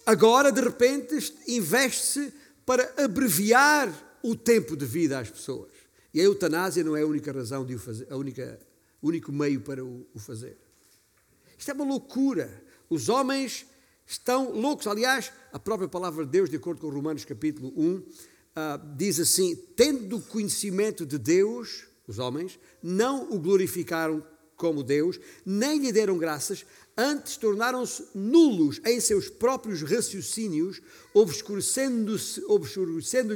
agora 0.06 0.51
de 0.51 0.60
repente 0.60 1.34
investe-se 1.48 2.34
para 2.65 2.94
abreviar 3.01 4.09
o 4.24 4.36
tempo 4.36 4.76
de 4.76 4.86
vida 4.86 5.20
às 5.20 5.30
pessoas. 5.30 5.72
E 6.14 6.20
a 6.20 6.24
eutanásia 6.24 6.84
não 6.84 6.96
é 6.96 7.02
a 7.02 7.08
única 7.08 7.32
razão 7.32 7.66
de 7.66 7.76
o 7.76 7.80
fazer, 7.80 8.08
a 8.10 8.16
única, 8.16 8.60
único 9.02 9.32
meio 9.32 9.62
para 9.62 9.84
o, 9.84 10.08
o 10.14 10.20
fazer. 10.20 10.58
Isto 11.58 11.72
é 11.72 11.74
uma 11.74 11.86
loucura. 11.86 12.64
Os 12.90 13.10
homens 13.10 13.66
estão 14.08 14.52
loucos. 14.52 14.88
Aliás, 14.88 15.32
a 15.54 15.60
própria 15.60 15.88
palavra 15.88 16.26
de 16.26 16.32
Deus, 16.32 16.50
de 16.50 16.56
acordo 16.56 16.82
com 16.82 16.90
Romanos 16.90 17.26
capítulo 17.26 17.72
1, 17.76 17.96
uh, 17.96 18.06
ah, 18.56 18.82
diz 18.96 19.20
assim: 19.20 19.56
tendo 19.76 20.20
conhecimento 20.22 21.06
de 21.06 21.18
Deus, 21.18 21.86
os 22.08 22.18
homens, 22.18 22.60
não 22.82 23.32
o 23.32 23.40
glorificaram 23.40 24.26
como 24.56 24.84
Deus, 24.84 25.20
nem 25.46 25.80
lhe 25.80 25.92
deram 25.92 26.18
graças, 26.18 26.66
antes 26.98 27.38
tornaram-se 27.38 28.08
nulos 28.14 28.82
em 28.86 29.00
seus 29.00 29.30
próprios 29.30 29.82
raciocínios, 29.82 30.82
obscurecendo-lhes 31.14 32.42
obscurecendo 32.48 33.36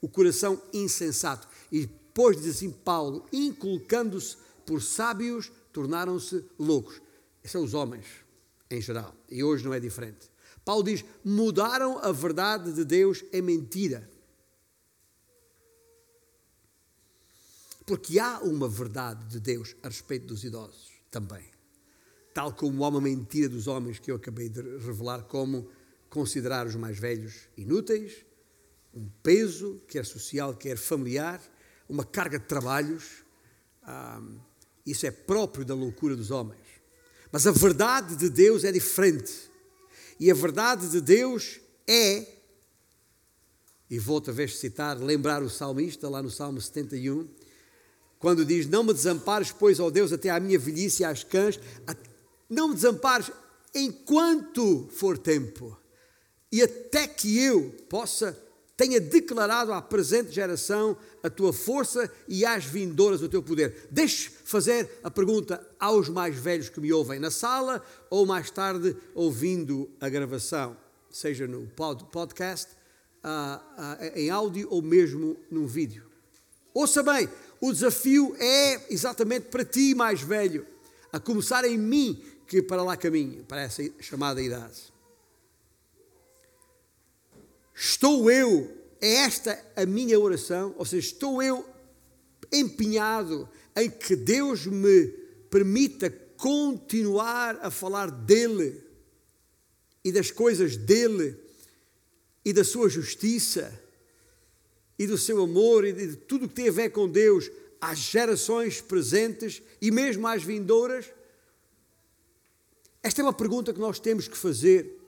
o 0.00 0.08
coração 0.08 0.60
insensato. 0.72 1.48
E 1.70 1.86
depois 1.86 2.36
diz 2.36 2.56
assim 2.56 2.70
Paulo, 2.70 3.26
inculcando-se 3.32 4.36
por 4.64 4.82
sábios, 4.82 5.52
tornaram-se 5.72 6.44
loucos. 6.58 7.00
Esses 7.42 7.52
são 7.52 7.62
os 7.62 7.74
homens 7.74 8.06
em 8.70 8.80
geral. 8.80 9.14
E 9.30 9.42
hoje 9.42 9.64
não 9.64 9.74
é 9.74 9.80
diferente. 9.80 10.30
Paulo 10.64 10.82
diz: 10.82 11.04
mudaram 11.24 11.98
a 11.98 12.10
verdade 12.10 12.72
de 12.72 12.84
Deus 12.84 13.24
em 13.32 13.42
mentira. 13.42 14.10
Porque 17.86 18.18
há 18.18 18.40
uma 18.40 18.68
verdade 18.68 19.24
de 19.26 19.38
Deus 19.38 19.76
a 19.82 19.88
respeito 19.88 20.26
dos 20.26 20.42
idosos 20.42 20.90
também. 21.08 21.44
Tal 22.34 22.52
como 22.52 22.84
há 22.84 22.88
uma 22.88 23.00
mentira 23.00 23.48
dos 23.48 23.68
homens 23.68 24.00
que 24.00 24.10
eu 24.10 24.16
acabei 24.16 24.48
de 24.48 24.60
revelar, 24.60 25.22
como 25.22 25.70
considerar 26.10 26.66
os 26.66 26.74
mais 26.74 26.98
velhos 26.98 27.48
inúteis, 27.56 28.25
um 28.96 29.10
peso, 29.22 29.82
quer 29.86 30.06
social, 30.06 30.54
quer 30.54 30.78
familiar, 30.78 31.40
uma 31.86 32.04
carga 32.04 32.38
de 32.38 32.46
trabalhos. 32.46 33.24
Isso 34.86 35.06
é 35.06 35.10
próprio 35.10 35.66
da 35.66 35.74
loucura 35.74 36.16
dos 36.16 36.30
homens. 36.30 36.64
Mas 37.30 37.46
a 37.46 37.52
verdade 37.52 38.16
de 38.16 38.30
Deus 38.30 38.64
é 38.64 38.72
diferente. 38.72 39.50
E 40.18 40.30
a 40.30 40.34
verdade 40.34 40.88
de 40.88 41.00
Deus 41.02 41.60
é, 41.86 42.26
e 43.90 43.98
vou 43.98 44.14
outra 44.14 44.32
vez 44.32 44.58
citar, 44.58 44.98
lembrar 44.98 45.42
o 45.42 45.50
salmista 45.50 46.08
lá 46.08 46.22
no 46.22 46.30
Salmo 46.30 46.58
71, 46.58 47.28
quando 48.18 48.46
diz: 48.46 48.66
Não 48.66 48.82
me 48.82 48.94
desampares, 48.94 49.52
pois, 49.52 49.78
ó 49.78 49.90
Deus, 49.90 50.10
até 50.10 50.30
à 50.30 50.40
minha 50.40 50.58
velhice 50.58 51.02
e 51.02 51.04
às 51.04 51.22
cães, 51.22 51.60
não 52.48 52.68
me 52.68 52.74
desampares 52.74 53.30
enquanto 53.74 54.88
for 54.90 55.18
tempo, 55.18 55.78
e 56.50 56.62
até 56.62 57.06
que 57.06 57.38
eu 57.38 57.70
possa 57.90 58.45
tenha 58.76 59.00
declarado 59.00 59.72
à 59.72 59.80
presente 59.80 60.32
geração 60.32 60.96
a 61.22 61.30
tua 61.30 61.52
força 61.52 62.10
e 62.28 62.44
às 62.44 62.64
vindouras 62.64 63.22
o 63.22 63.28
teu 63.28 63.42
poder. 63.42 63.88
Deixe 63.90 64.30
fazer 64.44 65.00
a 65.02 65.10
pergunta 65.10 65.66
aos 65.80 66.08
mais 66.08 66.36
velhos 66.36 66.68
que 66.68 66.80
me 66.80 66.92
ouvem 66.92 67.18
na 67.18 67.30
sala 67.30 67.82
ou 68.10 68.26
mais 68.26 68.50
tarde 68.50 68.94
ouvindo 69.14 69.90
a 70.00 70.08
gravação, 70.08 70.76
seja 71.10 71.46
no 71.46 71.66
podcast, 72.12 72.70
uh, 73.24 73.56
uh, 73.80 74.18
em 74.18 74.28
áudio 74.30 74.68
ou 74.70 74.82
mesmo 74.82 75.36
num 75.50 75.66
vídeo. 75.66 76.04
Ouça 76.74 77.02
bem, 77.02 77.28
o 77.60 77.72
desafio 77.72 78.36
é 78.38 78.92
exatamente 78.92 79.48
para 79.48 79.64
ti, 79.64 79.94
mais 79.94 80.20
velho, 80.20 80.66
a 81.10 81.18
começar 81.18 81.64
em 81.64 81.78
mim, 81.78 82.22
que 82.46 82.60
para 82.60 82.82
lá 82.82 82.96
caminho, 82.96 83.42
para 83.44 83.62
essa 83.62 83.82
chamada 83.98 84.42
idade. 84.42 84.95
Estou 87.76 88.30
eu 88.30 88.74
É 88.98 89.16
esta 89.16 89.62
a 89.76 89.84
minha 89.84 90.18
oração? 90.18 90.74
Ou 90.78 90.84
seja, 90.86 91.06
estou 91.06 91.42
eu 91.42 91.68
empenhado 92.50 93.46
em 93.76 93.90
que 93.90 94.16
Deus 94.16 94.64
me 94.64 95.08
permita 95.50 96.08
continuar 96.08 97.58
a 97.60 97.70
falar 97.70 98.10
dele 98.10 98.82
e 100.02 100.10
das 100.10 100.30
coisas 100.30 100.76
dele 100.76 101.38
e 102.42 102.52
da 102.54 102.64
sua 102.64 102.88
justiça 102.88 103.78
e 104.98 105.06
do 105.06 105.18
seu 105.18 105.42
amor 105.42 105.84
e 105.84 105.92
de 105.92 106.16
tudo 106.16 106.48
que 106.48 106.54
tem 106.54 106.68
a 106.68 106.72
ver 106.72 106.90
com 106.90 107.06
Deus 107.06 107.50
às 107.80 107.98
gerações 107.98 108.80
presentes 108.80 109.62
e 109.80 109.90
mesmo 109.90 110.26
às 110.26 110.42
vindouras? 110.42 111.06
Esta 113.02 113.20
é 113.20 113.24
uma 113.24 113.32
pergunta 113.32 113.74
que 113.74 113.80
nós 113.80 114.00
temos 114.00 114.26
que 114.26 114.36
fazer 114.36 114.98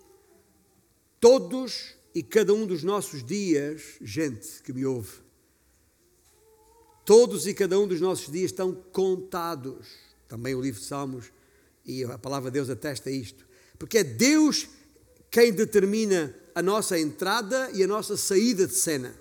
todos 1.18 1.97
e 2.14 2.22
cada 2.22 2.52
um 2.52 2.66
dos 2.66 2.82
nossos 2.82 3.22
dias, 3.22 3.96
gente 4.00 4.62
que 4.62 4.72
me 4.72 4.84
ouve. 4.84 5.20
Todos 7.04 7.46
e 7.46 7.54
cada 7.54 7.78
um 7.78 7.86
dos 7.86 8.00
nossos 8.00 8.30
dias 8.30 8.50
estão 8.50 8.74
contados. 8.92 9.88
Também 10.28 10.54
o 10.54 10.60
livro 10.60 10.80
de 10.80 10.86
Salmos 10.86 11.32
e 11.84 12.04
a 12.04 12.18
palavra 12.18 12.50
de 12.50 12.54
Deus 12.54 12.68
atesta 12.68 13.10
isto. 13.10 13.46
Porque 13.78 13.98
é 13.98 14.04
Deus 14.04 14.68
quem 15.30 15.52
determina 15.52 16.34
a 16.54 16.62
nossa 16.62 16.98
entrada 16.98 17.70
e 17.72 17.82
a 17.82 17.86
nossa 17.86 18.16
saída 18.16 18.66
de 18.66 18.74
cena. 18.74 19.14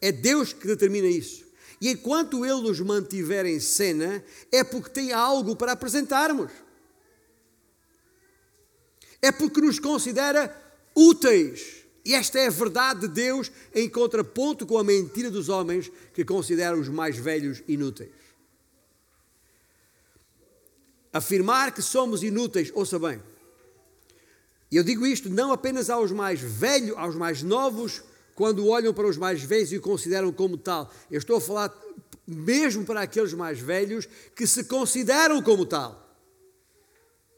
É 0.00 0.12
Deus 0.12 0.52
que 0.52 0.66
determina 0.66 1.06
isso. 1.06 1.44
E 1.80 1.90
enquanto 1.90 2.44
Ele 2.44 2.62
nos 2.62 2.80
mantiver 2.80 3.46
em 3.46 3.60
cena, 3.60 4.24
é 4.50 4.64
porque 4.64 4.90
tem 4.90 5.12
algo 5.12 5.54
para 5.54 5.72
apresentarmos. 5.72 6.50
É 9.20 9.30
porque 9.30 9.60
nos 9.60 9.78
considera 9.78 10.54
úteis. 10.94 11.77
E 12.08 12.14
esta 12.14 12.38
é 12.38 12.46
a 12.46 12.50
verdade 12.50 13.00
de 13.00 13.08
Deus 13.08 13.52
em 13.74 13.86
contraponto 13.86 14.66
com 14.66 14.78
a 14.78 14.82
mentira 14.82 15.30
dos 15.30 15.50
homens 15.50 15.92
que 16.14 16.24
consideram 16.24 16.80
os 16.80 16.88
mais 16.88 17.18
velhos 17.18 17.62
inúteis. 17.68 18.08
Afirmar 21.12 21.74
que 21.74 21.82
somos 21.82 22.22
inúteis, 22.22 22.72
ouça 22.74 22.98
bem. 22.98 23.22
E 24.70 24.76
eu 24.78 24.82
digo 24.82 25.04
isto 25.04 25.28
não 25.28 25.52
apenas 25.52 25.90
aos 25.90 26.10
mais 26.10 26.40
velhos, 26.40 26.96
aos 26.96 27.14
mais 27.14 27.42
novos, 27.42 28.02
quando 28.34 28.66
olham 28.68 28.94
para 28.94 29.06
os 29.06 29.18
mais 29.18 29.42
velhos 29.42 29.70
e 29.70 29.76
o 29.76 29.82
consideram 29.82 30.32
como 30.32 30.56
tal. 30.56 30.90
Eu 31.10 31.18
estou 31.18 31.36
a 31.36 31.40
falar 31.42 31.78
mesmo 32.26 32.86
para 32.86 33.02
aqueles 33.02 33.34
mais 33.34 33.60
velhos 33.60 34.08
que 34.34 34.46
se 34.46 34.64
consideram 34.64 35.42
como 35.42 35.66
tal. 35.66 36.16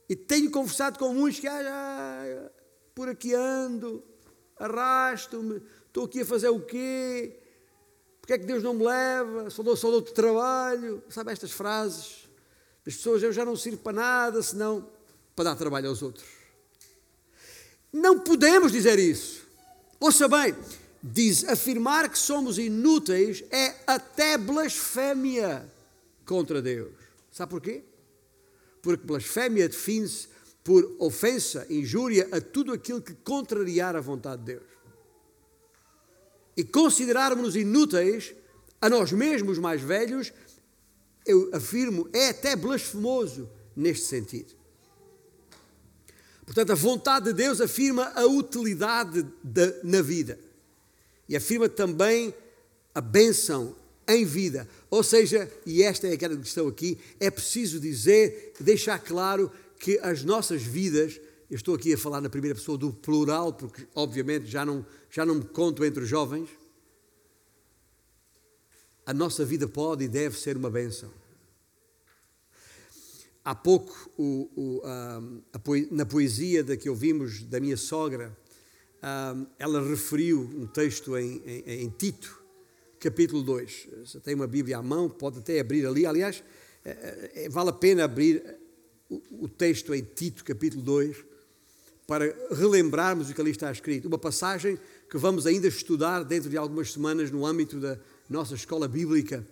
E 0.08 0.14
tenho 0.14 0.48
conversado 0.48 0.96
com 0.96 1.12
muitos 1.12 1.40
que 1.40 1.48
ah, 1.48 1.60
ah, 1.60 2.50
por 2.94 3.08
aqui 3.08 3.34
ando, 3.34 4.04
arrasto-me, 4.60 5.62
estou 5.86 6.04
aqui 6.04 6.20
a 6.20 6.26
fazer 6.26 6.50
o 6.50 6.60
quê? 6.60 7.36
Porque 8.20 8.34
é 8.34 8.38
que 8.38 8.44
Deus 8.44 8.62
não 8.62 8.74
me 8.74 8.84
leva? 8.84 9.50
Só 9.50 9.62
dou, 9.62 9.74
só 9.74 9.90
dou 9.90 10.02
trabalho. 10.02 11.02
Sabe 11.08 11.32
estas 11.32 11.50
frases? 11.50 12.28
As 12.86 12.94
pessoas, 12.94 13.22
eu 13.22 13.32
já 13.32 13.44
não 13.44 13.56
sirvo 13.56 13.78
para 13.78 13.92
nada, 13.92 14.42
senão 14.42 14.88
para 15.34 15.46
dar 15.46 15.56
trabalho 15.56 15.88
aos 15.88 16.02
outros. 16.02 16.26
Não 17.92 18.20
podemos 18.20 18.70
dizer 18.70 18.98
isso. 18.98 19.46
Ouça 19.98 20.28
bem, 20.28 20.54
diz 21.02 21.44
afirmar 21.48 22.08
que 22.08 22.18
somos 22.18 22.58
inúteis 22.58 23.42
é 23.50 23.74
até 23.86 24.38
blasfémia 24.38 25.68
contra 26.24 26.62
Deus. 26.62 26.94
Sabe 27.32 27.50
porquê? 27.50 27.84
Porque 28.80 29.04
blasfémia 29.04 29.68
define-se 29.68 30.28
por 30.62 30.96
ofensa, 30.98 31.66
injúria 31.70 32.28
a 32.32 32.40
tudo 32.40 32.72
aquilo 32.72 33.00
que 33.00 33.14
contrariar 33.14 33.96
a 33.96 34.00
vontade 34.00 34.42
de 34.42 34.54
Deus. 34.54 34.70
E 36.56 36.64
considerarmos-nos 36.64 37.56
inúteis 37.56 38.34
a 38.80 38.88
nós 38.88 39.12
mesmos 39.12 39.58
mais 39.58 39.80
velhos, 39.80 40.32
eu 41.26 41.50
afirmo, 41.54 42.08
é 42.12 42.28
até 42.28 42.56
blasfemoso 42.56 43.48
neste 43.74 44.06
sentido. 44.06 44.54
Portanto, 46.44 46.72
a 46.72 46.74
vontade 46.74 47.26
de 47.26 47.32
Deus 47.32 47.60
afirma 47.60 48.12
a 48.14 48.26
utilidade 48.26 49.24
de, 49.42 49.74
na 49.84 50.02
vida 50.02 50.38
e 51.28 51.36
afirma 51.36 51.68
também 51.68 52.34
a 52.92 53.00
bênção 53.00 53.76
em 54.08 54.24
vida. 54.24 54.68
Ou 54.90 55.02
seja, 55.04 55.48
e 55.64 55.82
esta 55.82 56.08
é 56.08 56.14
a 56.14 56.16
questão 56.16 56.66
aqui, 56.66 56.98
é 57.20 57.30
preciso 57.30 57.78
dizer, 57.78 58.54
deixar 58.58 58.98
claro 58.98 59.50
que 59.80 59.98
as 60.02 60.22
nossas 60.22 60.62
vidas, 60.62 61.18
eu 61.50 61.56
estou 61.56 61.74
aqui 61.74 61.94
a 61.94 61.98
falar 61.98 62.20
na 62.20 62.28
primeira 62.28 62.54
pessoa 62.54 62.76
do 62.76 62.92
plural, 62.92 63.50
porque 63.54 63.88
obviamente 63.94 64.46
já 64.46 64.64
não, 64.64 64.84
já 65.10 65.24
não 65.24 65.36
me 65.36 65.44
conto 65.44 65.82
entre 65.82 66.04
os 66.04 66.08
jovens, 66.08 66.50
a 69.06 69.14
nossa 69.14 69.42
vida 69.42 69.66
pode 69.66 70.04
e 70.04 70.08
deve 70.08 70.38
ser 70.38 70.54
uma 70.54 70.70
bênção. 70.70 71.10
Há 73.42 73.54
pouco, 73.54 74.10
o, 74.18 74.50
o, 74.54 74.82
a, 74.84 75.22
na 75.90 76.04
poesia 76.04 76.62
da 76.62 76.76
que 76.76 76.90
ouvimos 76.90 77.42
da 77.42 77.58
minha 77.58 77.76
sogra, 77.78 78.36
ela 79.58 79.82
referiu 79.82 80.42
um 80.42 80.66
texto 80.66 81.16
em, 81.16 81.42
em, 81.46 81.84
em, 81.84 81.88
Tito, 81.88 82.38
capítulo 83.00 83.42
2. 83.42 83.88
Você 84.04 84.20
tem 84.20 84.34
uma 84.34 84.46
Bíblia 84.46 84.76
à 84.76 84.82
mão, 84.82 85.08
pode 85.08 85.38
até 85.38 85.58
abrir 85.58 85.86
ali. 85.86 86.04
Aliás, 86.04 86.44
é, 86.84 87.46
é, 87.46 87.48
vale 87.48 87.70
a 87.70 87.72
pena 87.72 88.04
abrir 88.04 88.60
o, 89.10 89.48
texto 89.48 89.92
em 89.92 90.02
Tito, 90.02 90.44
capítulo 90.44 90.82
2, 90.82 91.16
para 92.06 92.32
relembrarmos 92.52 93.28
o 93.28 93.34
que 93.34 93.40
ali 93.40 93.50
está 93.50 93.70
escrito. 93.72 94.06
Uma 94.06 94.18
passagem 94.18 94.78
que 95.10 95.18
vamos 95.18 95.46
ainda 95.46 95.66
estudar 95.66 96.22
dentro 96.22 96.48
de 96.48 96.56
algumas 96.56 96.92
semanas 96.92 97.30
no 97.30 97.44
âmbito 97.44 97.80
da 97.80 97.98
nossa 98.28 98.54
escola 98.54 98.86
bíblica, 98.86 99.44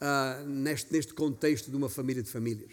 uh, 0.00 0.46
neste, 0.46 0.92
neste 0.92 1.14
contexto 1.14 1.70
de 1.70 1.76
uma 1.76 1.88
família 1.88 2.22
de 2.22 2.30
famílias. 2.30 2.72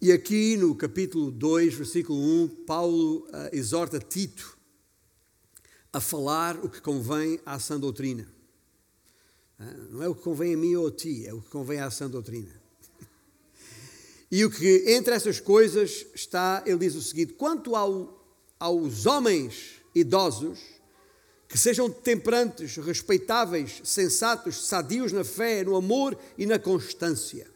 E 0.00 0.10
aqui 0.12 0.56
no 0.56 0.74
capítulo 0.74 1.30
2, 1.30 1.74
versículo 1.74 2.18
1, 2.18 2.48
Paulo 2.64 3.26
uh, 3.28 3.30
exorta 3.52 3.98
Tito 3.98 4.56
a 5.92 6.00
falar 6.00 6.56
o 6.64 6.68
que 6.68 6.80
convém 6.80 7.38
à 7.44 7.58
sã 7.58 7.78
doutrina. 7.78 8.26
Uh, 9.60 9.92
não 9.92 10.02
é 10.02 10.08
o 10.08 10.14
que 10.14 10.22
convém 10.22 10.54
a 10.54 10.56
mim 10.56 10.74
ou 10.74 10.86
a 10.86 10.90
ti, 10.90 11.26
é 11.26 11.34
o 11.34 11.42
que 11.42 11.50
convém 11.50 11.80
à 11.80 11.90
sã 11.90 12.08
doutrina. 12.08 12.65
E 14.30 14.44
o 14.44 14.50
que 14.50 14.84
entre 14.88 15.14
essas 15.14 15.38
coisas 15.38 16.06
está, 16.14 16.62
ele 16.66 16.78
diz 16.78 16.94
o 16.94 17.02
seguinte: 17.02 17.34
quanto 17.34 17.76
ao, 17.76 18.26
aos 18.58 19.06
homens 19.06 19.82
idosos, 19.94 20.58
que 21.48 21.56
sejam 21.56 21.88
temperantes, 21.88 22.76
respeitáveis, 22.76 23.80
sensatos, 23.84 24.66
sadios 24.66 25.12
na 25.12 25.24
fé, 25.24 25.62
no 25.62 25.76
amor 25.76 26.18
e 26.36 26.44
na 26.44 26.58
constância. 26.58 27.46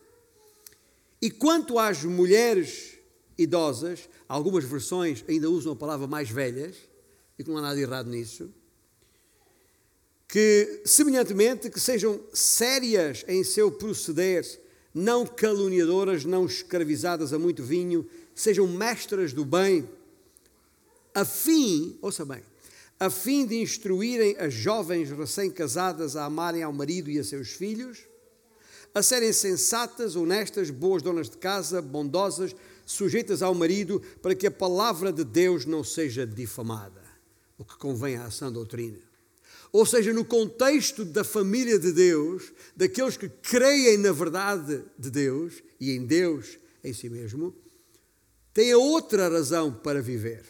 E 1.20 1.30
quanto 1.30 1.78
às 1.78 2.02
mulheres 2.04 2.94
idosas, 3.37 4.09
algumas 4.28 4.64
versões 4.64 5.24
ainda 5.28 5.50
usam 5.50 5.72
a 5.72 5.76
palavra 5.76 6.06
mais 6.06 6.30
velhas, 6.30 6.76
e 7.38 7.44
não 7.44 7.56
há 7.56 7.62
nada 7.62 7.80
errado 7.80 8.09
nisso, 8.09 8.50
que, 10.28 10.83
semelhantemente, 10.85 11.68
que 11.68 11.80
sejam 11.80 12.20
sérias 12.33 13.24
em 13.26 13.42
seu 13.42 13.72
proceder, 13.72 14.46
não 14.94 15.26
caluniadoras, 15.26 16.24
não 16.24 16.46
escravizadas 16.46 17.33
a 17.33 17.38
muito 17.38 17.62
vinho, 17.62 18.09
sejam 18.35 18.66
mestras 18.66 19.33
do 19.33 19.44
bem, 19.44 19.88
a 21.14 21.24
fim, 21.24 21.98
ouça 22.00 22.24
bem, 22.24 22.42
a 22.98 23.11
fim 23.11 23.46
de 23.46 23.57
instruírem 23.61 24.37
as 24.38 24.53
jovens 24.53 25.11
recém-casadas 25.11 26.16
a 26.16 26.24
amarem 26.24 26.62
ao 26.62 26.72
marido 26.72 27.11
e 27.11 27.18
a 27.18 27.24
seus 27.24 27.50
filhos, 27.50 27.98
a 28.94 29.03
serem 29.03 29.33
sensatas, 29.33 30.16
honestas, 30.16 30.70
boas 30.70 31.03
donas 31.03 31.31
de 31.31 31.37
casa, 31.37 31.81
bondosas, 31.81 32.55
sujeitas 32.85 33.40
ao 33.42 33.55
marido, 33.55 34.03
para 34.20 34.35
que 34.35 34.46
a 34.46 34.50
palavra 34.50 35.12
de 35.12 35.24
Deus 35.24 35.64
não 35.64 35.85
seja 35.85 36.26
difamada, 36.26 37.03
o 37.57 37.64
que 37.64 37.76
convém 37.76 38.16
à 38.16 38.31
sã 38.31 38.53
doutrina. 38.53 39.09
Ou 39.72 39.87
seja, 39.87 40.12
no 40.12 40.24
contexto 40.24 41.04
da 41.04 41.22
família 41.22 41.78
de 41.78 41.92
Deus, 41.92 42.52
daqueles 42.76 43.16
que 43.16 43.28
creem 43.28 43.98
na 43.98 44.12
verdade 44.12 44.85
de 44.98 45.11
Deus 45.11 45.62
e 45.78 45.92
em 45.92 46.04
Deus 46.04 46.59
em 46.83 46.92
si 46.92 47.09
mesmo, 47.09 47.54
têm 48.52 48.74
outra 48.74 49.28
razão 49.28 49.72
para 49.72 50.02
viver. 50.02 50.44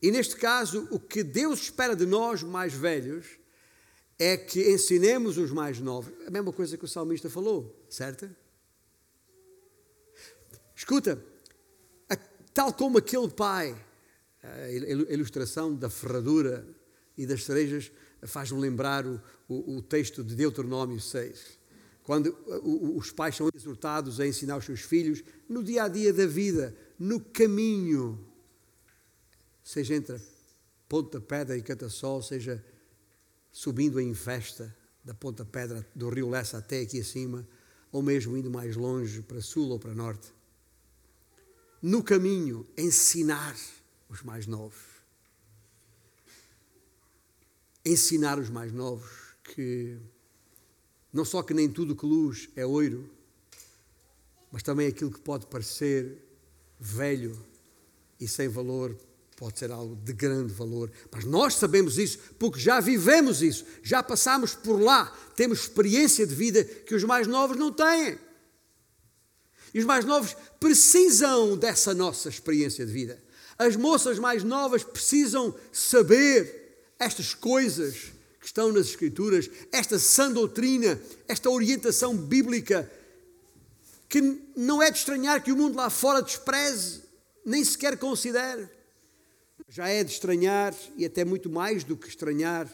E 0.00 0.10
neste 0.10 0.36
caso, 0.36 0.86
o 0.90 1.00
que 1.00 1.24
Deus 1.24 1.62
espera 1.62 1.96
de 1.96 2.06
nós 2.06 2.42
mais 2.42 2.74
velhos 2.74 3.26
é 4.18 4.36
que 4.36 4.70
ensinemos 4.70 5.38
os 5.38 5.50
mais 5.50 5.80
novos. 5.80 6.12
A 6.26 6.30
mesma 6.30 6.52
coisa 6.52 6.76
que 6.76 6.84
o 6.84 6.88
salmista 6.88 7.28
falou, 7.28 7.84
certo? 7.88 8.30
Escuta, 10.76 11.22
tal 12.52 12.72
como 12.72 12.98
aquele 12.98 13.28
pai, 13.28 13.74
a 14.42 14.70
ilustração 14.70 15.74
da 15.74 15.88
ferradura 15.88 16.66
e 17.16 17.26
das 17.26 17.44
cerejas 17.44 17.90
faz-me 18.22 18.60
lembrar 18.60 19.06
o, 19.06 19.20
o, 19.48 19.76
o, 19.76 19.82
texto 19.82 20.24
de 20.24 20.34
Deuteronômio 20.34 21.00
6. 21.00 21.58
Quando 22.02 22.36
os 22.96 23.10
pais 23.10 23.36
são 23.36 23.48
exortados 23.54 24.20
a 24.20 24.26
ensinar 24.26 24.58
os 24.58 24.64
seus 24.64 24.80
filhos 24.80 25.22
no 25.48 25.62
dia 25.62 25.84
a 25.84 25.88
dia 25.88 26.12
da 26.12 26.26
vida, 26.26 26.76
no 26.98 27.18
caminho, 27.18 28.26
seja 29.62 29.94
entre 29.94 30.20
Ponta 30.88 31.20
Pedra 31.20 31.56
e 31.56 31.62
Catassol, 31.62 32.22
seja 32.22 32.62
subindo 33.50 33.98
em 34.00 34.12
festa 34.14 34.74
da 35.02 35.14
Ponta 35.14 35.44
Pedra 35.44 35.86
do 35.94 36.08
Rio 36.10 36.28
Lessa 36.28 36.58
até 36.58 36.80
aqui 36.80 37.00
acima, 37.00 37.46
ou 37.90 38.02
mesmo 38.02 38.36
indo 38.36 38.50
mais 38.50 38.76
longe 38.76 39.22
para 39.22 39.40
sul 39.40 39.70
ou 39.70 39.78
para 39.78 39.94
norte. 39.94 40.32
No 41.80 42.02
caminho, 42.02 42.66
ensinar 42.76 43.56
os 44.08 44.22
mais 44.22 44.46
novos. 44.46 44.93
Ensinar 47.84 48.38
os 48.38 48.48
mais 48.48 48.72
novos 48.72 49.10
que 49.42 49.98
não 51.12 51.24
só 51.24 51.42
que 51.42 51.54
nem 51.54 51.68
tudo 51.68 51.94
que 51.94 52.04
luz 52.04 52.48
é 52.56 52.66
ouro, 52.66 53.08
mas 54.50 54.62
também 54.62 54.88
aquilo 54.88 55.12
que 55.12 55.20
pode 55.20 55.46
parecer 55.46 56.18
velho 56.80 57.38
e 58.18 58.26
sem 58.26 58.48
valor 58.48 58.96
pode 59.36 59.58
ser 59.58 59.70
algo 59.70 59.96
de 59.96 60.12
grande 60.12 60.52
valor. 60.52 60.90
Mas 61.10 61.24
nós 61.24 61.54
sabemos 61.54 61.98
isso 61.98 62.18
porque 62.38 62.58
já 62.58 62.80
vivemos 62.80 63.42
isso, 63.42 63.64
já 63.82 64.02
passamos 64.02 64.54
por 64.54 64.80
lá, 64.80 65.06
temos 65.36 65.60
experiência 65.60 66.26
de 66.26 66.34
vida 66.34 66.64
que 66.64 66.94
os 66.94 67.04
mais 67.04 67.26
novos 67.26 67.56
não 67.56 67.72
têm. 67.72 68.18
E 69.72 69.78
os 69.78 69.84
mais 69.84 70.04
novos 70.04 70.36
precisam 70.58 71.56
dessa 71.56 71.92
nossa 71.92 72.28
experiência 72.28 72.86
de 72.86 72.92
vida. 72.92 73.22
As 73.58 73.76
moças 73.76 74.18
mais 74.18 74.42
novas 74.42 74.82
precisam 74.84 75.54
saber 75.72 76.63
estas 76.98 77.34
coisas 77.34 78.12
que 78.40 78.46
estão 78.46 78.70
nas 78.72 78.86
Escrituras, 78.86 79.50
esta 79.72 79.98
sã 79.98 80.30
doutrina, 80.30 81.00
esta 81.26 81.48
orientação 81.48 82.16
bíblica 82.16 82.90
que 84.08 84.20
não 84.54 84.82
é 84.82 84.90
de 84.90 84.98
estranhar 84.98 85.42
que 85.42 85.50
o 85.50 85.56
mundo 85.56 85.76
lá 85.76 85.90
fora 85.90 86.22
despreze, 86.22 87.02
nem 87.44 87.64
sequer 87.64 87.98
considere. 87.98 88.68
Já 89.68 89.88
é 89.88 90.04
de 90.04 90.12
estranhar, 90.12 90.74
e 90.96 91.04
até 91.04 91.24
muito 91.24 91.50
mais 91.50 91.82
do 91.84 91.96
que 91.96 92.08
estranhar, 92.08 92.68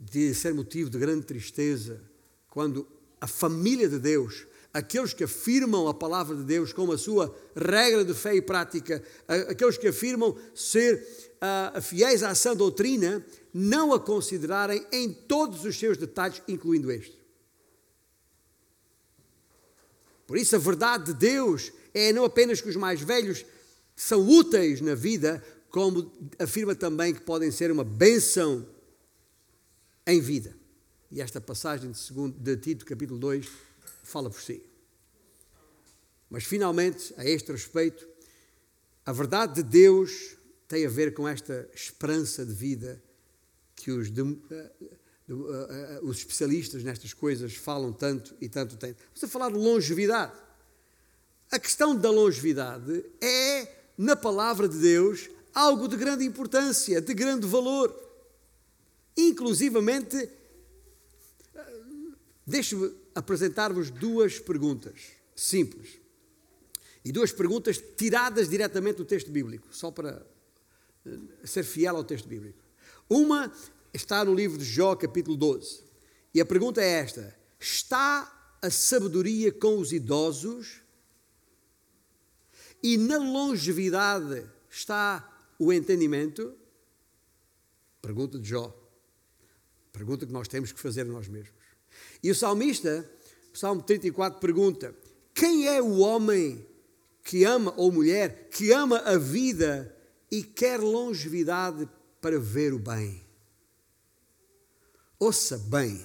de 0.00 0.34
ser 0.34 0.54
motivo 0.54 0.88
de 0.88 0.98
grande 0.98 1.26
tristeza, 1.26 2.00
quando 2.48 2.86
a 3.20 3.26
família 3.26 3.88
de 3.88 3.98
Deus, 3.98 4.46
aqueles 4.72 5.12
que 5.12 5.24
afirmam 5.24 5.86
a 5.88 5.94
palavra 5.94 6.36
de 6.36 6.44
Deus 6.44 6.72
como 6.72 6.92
a 6.92 6.98
sua 6.98 7.36
regra 7.54 8.04
de 8.04 8.14
fé 8.14 8.34
e 8.34 8.40
prática, 8.42 9.02
aqueles 9.28 9.76
que 9.76 9.88
afirmam 9.88 10.36
ser 10.54 11.31
uh, 11.42 11.80
fiéis 11.82 12.22
à 12.22 12.34
sã 12.34 12.54
doutrina, 12.54 13.24
não 13.52 13.92
a 13.92 14.00
considerarem 14.00 14.86
em 14.92 15.12
todos 15.12 15.64
os 15.64 15.78
seus 15.78 15.98
detalhes, 15.98 16.40
incluindo 16.46 16.90
este. 16.90 17.20
Por 20.26 20.38
isso, 20.38 20.54
a 20.54 20.58
verdade 20.58 21.06
de 21.06 21.14
Deus 21.14 21.72
é 21.92 22.12
não 22.12 22.24
apenas 22.24 22.60
que 22.60 22.68
os 22.68 22.76
mais 22.76 23.00
velhos 23.00 23.44
são 23.94 24.26
úteis 24.26 24.80
na 24.80 24.94
vida, 24.94 25.44
como 25.68 26.10
afirma 26.38 26.74
também 26.74 27.12
que 27.12 27.20
podem 27.20 27.50
ser 27.50 27.70
uma 27.70 27.84
bênção 27.84 28.66
em 30.06 30.20
vida. 30.20 30.56
E 31.10 31.20
esta 31.20 31.40
passagem 31.40 31.90
de, 31.90 31.98
segundo, 31.98 32.38
de 32.38 32.56
Tito, 32.56 32.86
capítulo 32.86 33.18
2, 33.18 33.46
fala 34.02 34.30
por 34.30 34.40
si. 34.40 34.62
Mas, 36.30 36.44
finalmente, 36.44 37.12
a 37.18 37.26
este 37.26 37.52
respeito, 37.52 38.08
a 39.04 39.12
verdade 39.12 39.56
de 39.56 39.62
Deus 39.62 40.36
tem 40.72 40.86
a 40.86 40.88
ver 40.88 41.12
com 41.12 41.28
esta 41.28 41.68
esperança 41.74 42.46
de 42.46 42.54
vida 42.54 42.98
que 43.76 43.90
os 43.90 44.10
de, 44.10 44.22
uh, 44.22 44.34
uh, 45.28 46.00
os 46.00 46.16
especialistas 46.16 46.82
nestas 46.82 47.12
coisas 47.12 47.54
falam 47.54 47.92
tanto 47.92 48.34
e 48.40 48.48
tanto. 48.48 48.78
Vamos 48.80 49.22
a 49.22 49.28
falar 49.28 49.50
de 49.50 49.58
longevidade. 49.58 50.32
A 51.50 51.58
questão 51.58 51.94
da 51.94 52.10
longevidade 52.10 53.04
é, 53.20 53.68
na 53.98 54.16
palavra 54.16 54.66
de 54.66 54.78
Deus, 54.78 55.28
algo 55.52 55.86
de 55.86 55.94
grande 55.98 56.24
importância, 56.24 57.02
de 57.02 57.12
grande 57.12 57.46
valor. 57.46 57.94
Inclusivamente, 59.14 60.26
deixe-me 62.46 62.94
apresentar-vos 63.14 63.90
duas 63.90 64.38
perguntas 64.38 65.02
simples. 65.36 66.00
E 67.04 67.12
duas 67.12 67.30
perguntas 67.30 67.78
tiradas 67.94 68.48
diretamente 68.48 68.96
do 68.96 69.04
texto 69.04 69.30
bíblico, 69.30 69.68
só 69.70 69.90
para 69.90 70.31
ser 71.44 71.64
fiel 71.64 71.96
ao 71.96 72.04
texto 72.04 72.28
bíblico. 72.28 72.58
Uma 73.08 73.52
está 73.92 74.24
no 74.24 74.34
livro 74.34 74.58
de 74.58 74.64
Jó, 74.64 74.94
capítulo 74.94 75.36
12. 75.36 75.82
E 76.34 76.40
a 76.40 76.46
pergunta 76.46 76.80
é 76.80 76.88
esta: 76.88 77.36
Está 77.58 78.56
a 78.60 78.70
sabedoria 78.70 79.52
com 79.52 79.78
os 79.78 79.92
idosos? 79.92 80.80
E 82.82 82.96
na 82.96 83.16
longevidade 83.16 84.44
está 84.68 85.28
o 85.58 85.72
entendimento? 85.72 86.54
Pergunta 88.00 88.38
de 88.38 88.48
Jó. 88.48 88.76
Pergunta 89.92 90.26
que 90.26 90.32
nós 90.32 90.48
temos 90.48 90.72
que 90.72 90.80
fazer 90.80 91.04
nós 91.04 91.28
mesmos. 91.28 91.62
E 92.22 92.30
o 92.30 92.34
salmista, 92.34 93.08
Salmo 93.52 93.82
34, 93.82 94.40
pergunta: 94.40 94.94
Quem 95.34 95.68
é 95.68 95.80
o 95.80 95.98
homem 95.98 96.66
que 97.22 97.44
ama, 97.44 97.72
ou 97.76 97.92
mulher, 97.92 98.48
que 98.48 98.72
ama 98.72 98.98
a 98.98 99.16
vida 99.16 99.94
e 100.32 100.42
quer 100.42 100.80
longevidade 100.80 101.86
para 102.18 102.40
ver 102.40 102.72
o 102.72 102.78
bem? 102.78 103.22
Ouça 105.18 105.58
bem 105.58 105.96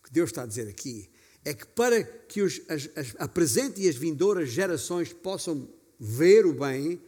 o 0.00 0.04
que 0.04 0.10
Deus 0.10 0.30
está 0.30 0.44
a 0.44 0.46
dizer 0.46 0.66
aqui. 0.66 1.10
É 1.44 1.52
que 1.52 1.66
para 1.66 2.02
que 2.02 2.40
os, 2.40 2.62
as, 2.68 2.88
as, 2.96 3.14
a 3.18 3.28
presente 3.28 3.82
e 3.82 3.88
as 3.88 3.94
vindouras 3.94 4.48
gerações 4.48 5.12
possam 5.12 5.68
ver 6.00 6.46
o 6.46 6.54
bem, 6.54 7.00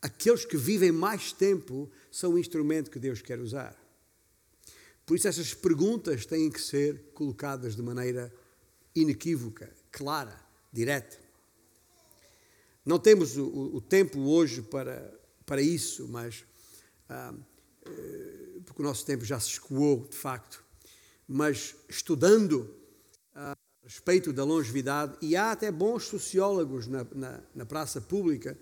aqueles 0.00 0.44
que 0.44 0.56
vivem 0.56 0.92
mais 0.92 1.32
tempo 1.32 1.90
são 2.12 2.34
o 2.34 2.38
instrumento 2.38 2.88
que 2.88 3.00
Deus 3.00 3.20
quer 3.20 3.40
usar. 3.40 3.76
Por 5.04 5.16
isso, 5.16 5.26
essas 5.26 5.52
perguntas 5.52 6.24
têm 6.24 6.48
que 6.48 6.60
ser 6.60 7.10
colocadas 7.12 7.74
de 7.74 7.82
maneira 7.82 8.32
inequívoca, 8.94 9.68
clara, 9.90 10.38
direta. 10.72 11.18
Não 12.86 13.00
temos 13.00 13.36
o, 13.36 13.46
o 13.74 13.80
tempo 13.80 14.20
hoje 14.20 14.62
para, 14.62 15.12
para 15.46 15.62
isso, 15.62 16.08
mas. 16.08 16.44
Ah, 17.08 17.34
eh, 17.84 18.60
porque 18.64 18.80
o 18.80 18.84
nosso 18.84 19.04
tempo 19.04 19.24
já 19.24 19.38
se 19.40 19.48
escoou, 19.48 20.06
de 20.08 20.16
facto 20.16 20.62
mas 21.32 21.74
estudando 21.88 22.68
a 23.34 23.56
respeito 23.82 24.32
da 24.32 24.44
longevidade, 24.44 25.16
e 25.20 25.34
há 25.34 25.52
até 25.52 25.72
bons 25.72 26.04
sociólogos 26.04 26.86
na, 26.86 27.06
na, 27.14 27.40
na 27.54 27.66
praça 27.66 28.00
pública, 28.00 28.56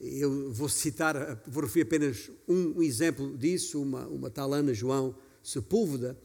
eu 0.00 0.52
vou 0.52 0.68
citar, 0.68 1.40
vou 1.46 1.62
referir 1.62 1.82
apenas 1.82 2.30
um, 2.48 2.82
exemplo 2.82 3.36
disso, 3.38 3.80
uma, 3.80 4.06
uma 4.08 4.28
tal 4.28 4.52
Ana 4.52 4.74
João 4.74 5.14
Sepúlveda, 5.42 6.18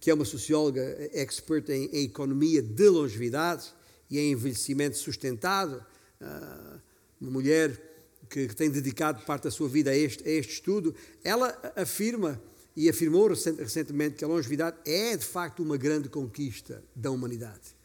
que 0.00 0.10
é 0.10 0.14
uma 0.14 0.24
socióloga 0.24 0.80
expert 1.12 1.68
em, 1.68 1.86
em, 1.86 2.04
economia 2.04 2.62
de 2.62 2.88
longevidade 2.88 3.74
e 4.08 4.18
em 4.18 4.32
envelhecimento 4.32 4.96
sustentado, 4.96 5.84
uh, 6.20 6.80
uma 7.20 7.30
mulher 7.32 7.87
que, 8.28 8.48
tem 8.54 8.70
dedicado 8.70 9.24
parte 9.24 9.44
da 9.44 9.50
sua 9.50 9.68
vida 9.68 9.90
a 9.90 9.96
este, 9.96 10.26
a 10.26 10.30
este 10.30 10.54
estudo, 10.54 10.94
ela 11.24 11.56
afirma 11.76 12.40
e 12.76 12.88
afirmou 12.88 13.28
recentemente 13.28 14.16
que 14.16 14.24
a 14.24 14.28
longevidade 14.28 14.76
é 14.84 15.16
de 15.16 15.24
facto 15.24 15.62
uma 15.62 15.76
grande 15.76 16.08
conquista 16.08 16.82
da 16.94 17.10
humanidade. 17.10 17.76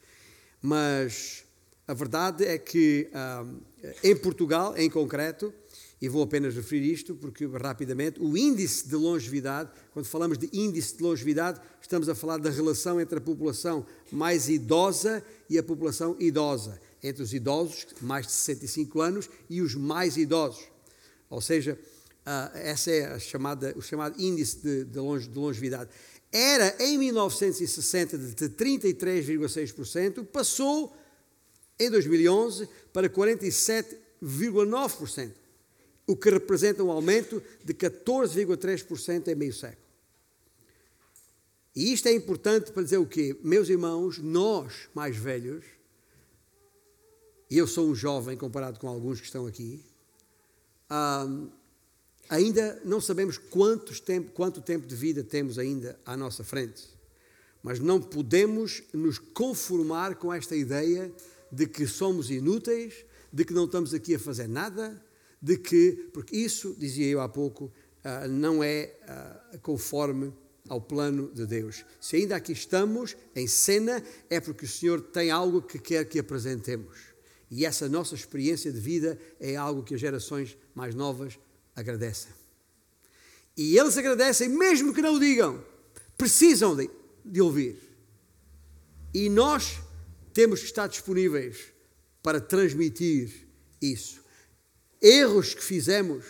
Mas 0.61 1.43
a 1.87 1.93
verdade 1.93 2.45
é 2.45 2.57
que 2.57 3.09
ah, 3.13 3.45
em 4.03 4.15
Portugal, 4.15 4.77
em 4.77 4.89
concreto, 4.89 5.53
e 6.03 6.09
vou 6.09 6.21
apenas 6.21 6.53
referir 6.53 6.91
isto 6.91 7.15
porque 7.15 7.45
rapidamente, 7.45 8.21
o 8.21 8.37
índice 8.37 8.87
de 8.87 8.95
longevidade, 8.95 9.71
quando 9.93 10.05
falamos 10.05 10.37
de 10.37 10.49
índice 10.51 10.97
de 10.97 11.01
longevidade, 11.01 11.61
estamos 11.81 12.09
a 12.09 12.13
falar 12.13 12.37
da 12.39 12.49
relação 12.49 12.99
entre 12.99 13.17
a 13.17 13.21
população 13.21 13.85
mais 14.11 14.49
idosa 14.49 15.23
e 15.49 15.57
a 15.57 15.63
população 15.63 16.15
idosa, 16.19 16.79
entre 17.03 17.21
os 17.21 17.33
idosos, 17.33 17.87
mais 18.01 18.25
de 18.25 18.31
65 18.31 19.01
anos, 19.01 19.29
e 19.49 19.61
os 19.61 19.75
mais 19.75 20.17
idosos. 20.17 20.63
Ou 21.29 21.41
seja, 21.41 21.77
Uh, 22.23 22.47
essa 22.55 22.89
é 22.89 23.19
chamada, 23.19 23.73
o 23.75 23.81
chamado 23.81 24.15
índice 24.17 24.59
de, 24.59 24.85
de, 24.85 24.97
longe, 24.97 25.27
de 25.27 25.37
longevidade. 25.37 25.89
Era 26.31 26.73
em 26.79 26.97
1960 26.97 28.17
de 28.17 28.49
33,6%, 28.49 30.25
passou 30.27 30.95
em 31.77 31.89
2011 31.89 32.69
para 32.93 33.09
47,9%, 33.09 35.33
o 36.07 36.15
que 36.15 36.29
representa 36.29 36.81
um 36.81 36.89
aumento 36.89 37.43
de 37.61 37.73
14,3% 37.73 39.27
em 39.27 39.35
meio 39.35 39.53
século. 39.53 39.83
E 41.75 41.91
isto 41.91 42.07
é 42.07 42.13
importante 42.13 42.71
para 42.71 42.83
dizer 42.83 42.99
o 42.99 43.05
quê? 43.05 43.35
Meus 43.43 43.67
irmãos, 43.67 44.17
nós 44.19 44.87
mais 44.95 45.17
velhos, 45.17 45.65
e 47.53 47.57
eu 47.59 47.67
sou 47.67 47.87
um 47.87 47.93
jovem 47.93 48.35
comparado 48.35 48.79
com 48.79 48.87
alguns 48.87 49.19
que 49.19 49.27
estão 49.27 49.45
aqui, 49.45 49.79
um, 50.89 51.51
Ainda 52.27 52.81
não 52.83 52.99
sabemos 52.99 53.39
tempo, 54.03 54.31
quanto 54.31 54.59
tempo 54.59 54.87
de 54.87 54.95
vida 54.95 55.23
temos 55.23 55.59
ainda 55.59 55.99
à 56.03 56.17
nossa 56.17 56.43
frente, 56.43 56.83
mas 57.61 57.79
não 57.79 58.01
podemos 58.01 58.81
nos 58.91 59.19
conformar 59.19 60.15
com 60.15 60.33
esta 60.33 60.55
ideia 60.55 61.13
de 61.51 61.67
que 61.67 61.85
somos 61.85 62.31
inúteis, 62.31 63.05
de 63.31 63.45
que 63.45 63.53
não 63.53 63.65
estamos 63.65 63.93
aqui 63.93 64.15
a 64.15 64.19
fazer 64.19 64.47
nada, 64.47 64.99
de 65.39 65.55
que, 65.55 66.09
porque 66.11 66.35
isso, 66.35 66.75
dizia 66.79 67.05
eu 67.05 67.21
há 67.21 67.29
pouco, 67.29 67.65
uh, 67.65 68.27
não 68.29 68.63
é 68.63 68.95
uh, 69.53 69.59
conforme 69.59 70.33
ao 70.67 70.81
plano 70.81 71.29
de 71.31 71.45
Deus. 71.45 71.85
Se 72.01 72.15
ainda 72.15 72.35
aqui 72.35 72.53
estamos 72.53 73.15
em 73.35 73.45
cena, 73.45 74.01
é 74.27 74.39
porque 74.39 74.65
o 74.65 74.67
Senhor 74.67 75.01
tem 75.01 75.29
algo 75.29 75.61
que 75.61 75.77
quer 75.77 76.05
que 76.05 76.17
apresentemos. 76.17 77.12
E 77.55 77.67
essa 77.67 77.87
nossa 77.87 78.15
experiência 78.15 78.71
de 78.71 78.79
vida 78.79 79.15
é 79.39 79.55
algo 79.55 79.83
que 79.83 79.93
as 79.93 80.01
gerações 80.01 80.57
mais 80.73 80.95
novas 80.95 81.37
agradecem. 81.75 82.31
E 83.55 83.77
eles 83.77 83.95
agradecem, 83.95 84.49
mesmo 84.49 84.91
que 84.91 85.03
não 85.03 85.13
o 85.13 85.19
digam, 85.19 85.63
precisam 86.17 86.75
de, 86.75 86.89
de 87.23 87.39
ouvir. 87.39 87.77
E 89.13 89.29
nós 89.29 89.79
temos 90.33 90.61
que 90.61 90.65
estar 90.65 90.87
disponíveis 90.87 91.71
para 92.23 92.41
transmitir 92.41 93.47
isso. 93.79 94.23
Erros 94.99 95.53
que 95.53 95.63
fizemos, 95.63 96.25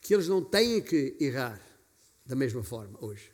que 0.00 0.14
eles 0.14 0.28
não 0.28 0.42
têm 0.42 0.80
que 0.80 1.14
errar 1.20 1.60
da 2.24 2.34
mesma 2.34 2.62
forma 2.62 2.98
hoje. 3.04 3.30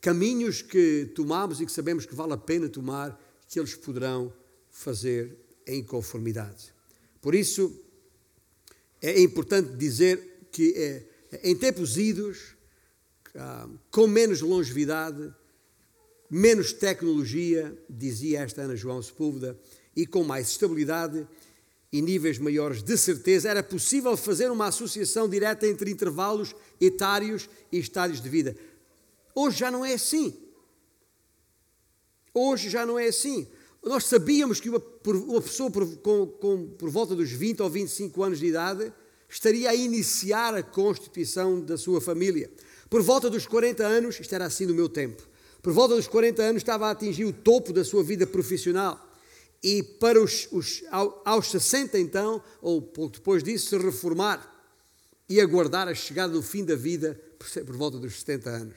Caminhos 0.00 0.60
que 0.60 1.12
tomamos 1.14 1.60
e 1.60 1.66
que 1.66 1.70
sabemos 1.70 2.04
que 2.04 2.16
vale 2.16 2.32
a 2.32 2.36
pena 2.36 2.68
tomar, 2.68 3.16
que 3.46 3.60
eles 3.60 3.76
poderão 3.76 4.39
fazer 4.80 5.36
em 5.66 5.84
conformidade. 5.84 6.72
Por 7.20 7.34
isso, 7.34 7.78
é 9.02 9.20
importante 9.20 9.76
dizer 9.76 10.48
que 10.50 10.72
é, 10.74 11.04
em 11.42 11.54
tempos 11.54 11.98
idos, 11.98 12.56
com 13.90 14.06
menos 14.06 14.40
longevidade, 14.40 15.34
menos 16.30 16.72
tecnologia, 16.72 17.76
dizia 17.90 18.40
esta 18.40 18.62
Ana 18.62 18.74
João 18.74 19.02
Sepúlveda, 19.02 19.58
e 19.94 20.06
com 20.06 20.24
mais 20.24 20.48
estabilidade 20.48 21.28
e 21.92 22.00
níveis 22.00 22.38
maiores 22.38 22.82
de 22.82 22.96
certeza, 22.96 23.50
era 23.50 23.62
possível 23.62 24.16
fazer 24.16 24.50
uma 24.50 24.68
associação 24.68 25.28
direta 25.28 25.66
entre 25.66 25.90
intervalos 25.90 26.54
etários 26.80 27.50
e 27.70 27.78
estádios 27.78 28.22
de 28.22 28.30
vida. 28.30 28.56
Hoje 29.34 29.58
já 29.58 29.70
não 29.70 29.84
é 29.84 29.92
assim. 29.92 30.34
Hoje 32.32 32.70
já 32.70 32.86
não 32.86 32.98
é 32.98 33.08
assim. 33.08 33.46
Nós 33.82 34.04
sabíamos 34.04 34.60
que 34.60 34.68
uma, 34.68 34.82
uma 35.06 35.40
pessoa 35.40 35.70
por, 35.70 35.86
com, 35.96 36.26
com, 36.26 36.66
por 36.78 36.90
volta 36.90 37.14
dos 37.14 37.30
20 37.30 37.62
ou 37.62 37.70
25 37.70 38.22
anos 38.22 38.38
de 38.38 38.46
idade 38.46 38.92
estaria 39.28 39.70
a 39.70 39.74
iniciar 39.74 40.54
a 40.54 40.62
constituição 40.62 41.60
da 41.60 41.78
sua 41.78 42.00
família. 42.00 42.50
Por 42.90 43.02
volta 43.02 43.30
dos 43.30 43.46
40 43.46 43.86
anos, 43.86 44.20
isto 44.20 44.34
era 44.34 44.44
assim 44.44 44.66
no 44.66 44.74
meu 44.74 44.88
tempo, 44.88 45.22
por 45.62 45.72
volta 45.72 45.94
dos 45.94 46.08
40 46.08 46.42
anos 46.42 46.62
estava 46.62 46.88
a 46.88 46.90
atingir 46.90 47.24
o 47.24 47.32
topo 47.32 47.72
da 47.72 47.84
sua 47.84 48.02
vida 48.02 48.26
profissional. 48.26 49.08
E 49.62 49.82
para 49.82 50.20
os, 50.20 50.48
os 50.50 50.82
aos 51.24 51.50
60 51.50 51.98
então, 51.98 52.42
ou 52.62 52.80
depois 53.12 53.42
disso, 53.42 53.68
se 53.68 53.78
reformar 53.78 54.58
e 55.28 55.40
aguardar 55.40 55.86
a 55.86 55.94
chegada 55.94 56.32
do 56.32 56.42
fim 56.42 56.64
da 56.64 56.74
vida 56.74 57.20
por 57.66 57.76
volta 57.76 57.98
dos 57.98 58.20
70 58.20 58.50
anos. 58.50 58.74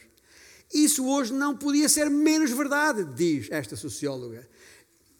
Isso 0.73 1.05
hoje 1.07 1.31
não 1.33 1.55
podia 1.55 1.87
ser 1.87 2.09
menos 2.09 2.51
verdade, 2.51 3.05
diz 3.15 3.47
esta 3.49 3.75
socióloga. 3.75 4.47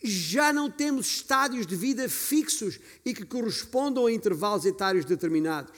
Já 0.04 0.52
não 0.52 0.70
temos 0.70 1.08
estádios 1.08 1.66
de 1.66 1.76
vida 1.76 2.10
fixos 2.10 2.80
e 3.06 3.13
que 3.13 3.26
correspondam 3.26 4.06
a 4.06 4.12
intervalos 4.12 4.66
etários 4.66 5.06
determinados. 5.06 5.72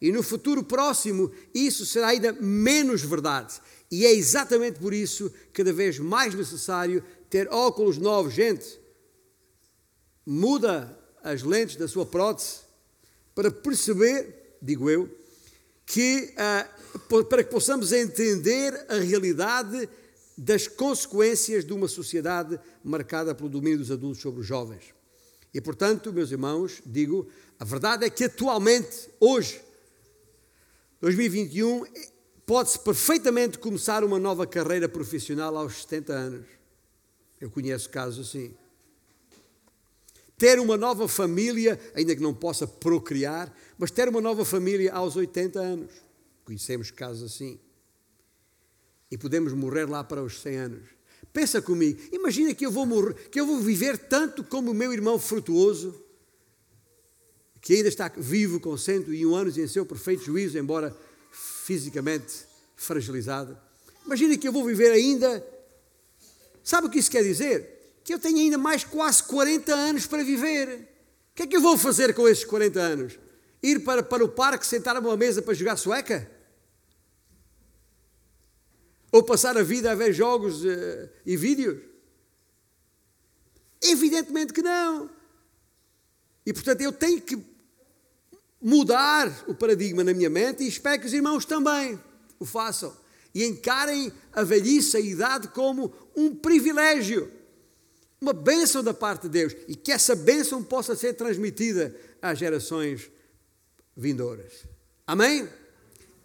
E 0.00 0.10
no 0.10 0.22
futuro 0.22 0.62
próximo, 0.62 1.30
isso 1.52 1.84
será 1.84 2.08
ainda 2.08 2.32
menos 2.32 3.02
verdade. 3.02 3.60
E 3.90 4.06
é 4.06 4.12
exatamente 4.12 4.78
por 4.78 4.94
isso 4.94 5.30
cada 5.52 5.72
vez 5.72 5.98
mais 5.98 6.34
necessário 6.34 7.02
ter 7.28 7.48
óculos 7.48 7.98
novos. 7.98 8.32
Gente, 8.32 8.78
muda 10.24 10.98
as 11.22 11.42
lentes 11.42 11.76
da 11.76 11.88
sua 11.88 12.06
prótese 12.06 12.60
para 13.34 13.50
perceber, 13.50 14.56
digo 14.62 14.88
eu, 14.88 15.08
que 15.84 16.34
uh, 16.34 17.24
para 17.24 17.42
que 17.42 17.50
possamos 17.50 17.92
entender 17.92 18.86
a 18.88 18.96
realidade 18.96 19.88
das 20.38 20.68
consequências 20.68 21.64
de 21.64 21.72
uma 21.72 21.88
sociedade 21.88 22.60
marcada 22.84 23.34
pelo 23.34 23.48
domínio 23.48 23.78
dos 23.78 23.90
adultos 23.90 24.22
sobre 24.22 24.40
os 24.40 24.46
jovens. 24.46 24.94
E 25.52 25.60
portanto, 25.60 26.12
meus 26.12 26.30
irmãos, 26.30 26.80
digo, 26.86 27.28
a 27.58 27.64
verdade 27.64 28.04
é 28.04 28.10
que 28.10 28.22
atualmente, 28.22 29.08
hoje, 29.18 29.60
2021, 31.00 31.84
pode-se 32.46 32.78
perfeitamente 32.78 33.58
começar 33.58 34.04
uma 34.04 34.18
nova 34.18 34.46
carreira 34.46 34.88
profissional 34.88 35.56
aos 35.56 35.82
70 35.82 36.12
anos. 36.12 36.46
Eu 37.40 37.50
conheço 37.50 37.90
casos 37.90 38.28
assim. 38.28 38.54
Ter 40.36 40.60
uma 40.60 40.76
nova 40.76 41.08
família, 41.08 41.80
ainda 41.96 42.14
que 42.14 42.22
não 42.22 42.32
possa 42.32 42.64
procriar, 42.64 43.52
mas 43.76 43.90
ter 43.90 44.08
uma 44.08 44.20
nova 44.20 44.44
família 44.44 44.92
aos 44.92 45.16
80 45.16 45.58
anos. 45.58 45.90
Conhecemos 46.44 46.92
casos 46.92 47.32
assim. 47.32 47.58
E 49.10 49.16
podemos 49.16 49.52
morrer 49.52 49.88
lá 49.88 50.04
para 50.04 50.22
os 50.22 50.40
100 50.40 50.56
anos. 50.56 50.98
Pensa 51.32 51.60
comigo, 51.60 52.00
imagina 52.12 52.54
que 52.54 52.64
eu 52.64 52.70
vou 52.70 52.86
morrer, 52.86 53.14
que 53.30 53.40
eu 53.40 53.46
vou 53.46 53.58
viver 53.60 53.98
tanto 53.98 54.42
como 54.42 54.70
o 54.70 54.74
meu 54.74 54.92
irmão 54.92 55.18
frutuoso, 55.18 55.94
que 57.60 57.74
ainda 57.74 57.88
está 57.88 58.08
vivo 58.16 58.60
com 58.60 58.76
101 58.76 59.34
anos 59.34 59.56
e 59.56 59.62
em 59.62 59.68
seu 59.68 59.84
perfeito 59.84 60.24
juízo, 60.24 60.58
embora 60.58 60.96
fisicamente 61.30 62.46
fragilizada. 62.76 63.60
Imagina 64.06 64.36
que 64.38 64.48
eu 64.48 64.52
vou 64.52 64.64
viver 64.64 64.90
ainda. 64.90 65.46
Sabe 66.64 66.86
o 66.86 66.90
que 66.90 66.98
isso 66.98 67.10
quer 67.10 67.22
dizer? 67.22 68.00
Que 68.02 68.14
eu 68.14 68.18
tenho 68.18 68.38
ainda 68.38 68.56
mais 68.56 68.84
quase 68.84 69.22
40 69.24 69.74
anos 69.74 70.06
para 70.06 70.24
viver. 70.24 70.88
O 71.32 71.34
que 71.34 71.42
é 71.42 71.46
que 71.46 71.56
eu 71.56 71.60
vou 71.60 71.76
fazer 71.76 72.14
com 72.14 72.26
esses 72.26 72.44
40 72.44 72.80
anos? 72.80 73.18
Ir 73.62 73.80
para, 73.80 74.02
para 74.02 74.24
o 74.24 74.28
parque, 74.28 74.66
sentar 74.66 74.96
a 74.96 75.00
uma 75.00 75.16
mesa 75.16 75.42
para 75.42 75.52
jogar 75.52 75.76
sueca? 75.76 76.30
Ou 79.10 79.22
passar 79.22 79.56
a 79.56 79.62
vida 79.62 79.90
a 79.90 79.94
ver 79.94 80.12
jogos 80.12 80.64
uh, 80.64 81.08
e 81.24 81.36
vídeos? 81.36 81.82
Evidentemente 83.82 84.52
que 84.52 84.62
não. 84.62 85.10
E 86.44 86.52
portanto 86.52 86.80
eu 86.80 86.92
tenho 86.92 87.20
que 87.20 87.38
mudar 88.60 89.44
o 89.46 89.54
paradigma 89.54 90.02
na 90.02 90.12
minha 90.12 90.28
mente 90.28 90.64
e 90.64 90.68
espero 90.68 91.00
que 91.00 91.06
os 91.06 91.12
irmãos 91.12 91.44
também 91.44 91.98
o 92.38 92.44
façam 92.44 92.94
e 93.34 93.44
encarem 93.44 94.12
a 94.32 94.42
velhice, 94.42 94.96
a 94.96 95.00
idade, 95.00 95.48
como 95.48 95.92
um 96.16 96.34
privilégio, 96.34 97.30
uma 98.20 98.32
bênção 98.32 98.82
da 98.82 98.92
parte 98.92 99.22
de 99.22 99.28
Deus 99.28 99.56
e 99.68 99.76
que 99.76 99.92
essa 99.92 100.16
bênção 100.16 100.62
possa 100.62 100.96
ser 100.96 101.14
transmitida 101.14 101.94
às 102.20 102.38
gerações 102.38 103.10
vindouras. 103.96 104.64
Amém? 105.06 105.48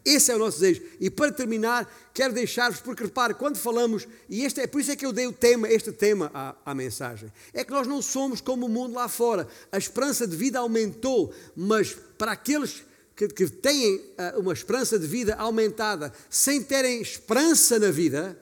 Esse 0.06 0.32
é 0.32 0.36
o 0.36 0.40
nosso 0.40 0.60
desejo. 0.60 0.82
E 1.00 1.10
para 1.10 1.32
terminar, 1.32 1.90
quero 2.14 2.34
deixar-vos, 2.34 2.82
porque 2.82 3.04
repare, 3.04 3.34
quando 3.34 3.58
falamos, 3.58 4.08
e 4.30 4.44
este 4.44 4.62
é 4.62 4.68
por 4.68 4.82
isso 4.82 4.92
é 4.92 4.96
que 4.96 5.06
eu 5.06 5.14
dei 5.14 5.28
o 5.28 5.32
tema, 5.32 5.70
este 5.70 5.92
tema 5.92 6.30
à, 6.34 6.56
à 6.66 6.76
mensagem, 6.76 7.32
é 7.54 7.64
que 7.64 7.72
nós 7.72 7.88
não 7.88 8.02
somos 8.02 8.42
como 8.42 8.66
o 8.66 8.70
mundo 8.70 8.94
lá 8.96 9.08
fora. 9.08 9.48
A 9.72 9.78
esperança 9.78 10.28
de 10.28 10.36
vida 10.36 10.60
aumentou, 10.60 11.34
mas 11.56 11.96
para 12.18 12.34
aqueles 12.34 12.84
que, 13.16 13.28
que 13.28 13.48
têm 13.48 13.96
uh, 13.96 14.40
uma 14.40 14.54
esperança 14.54 15.00
de 15.00 15.08
vida 15.08 15.36
aumentada 15.36 16.12
sem 16.30 16.62
terem 16.62 17.02
esperança 17.02 17.80
na 17.80 17.92
vida, 17.92 18.38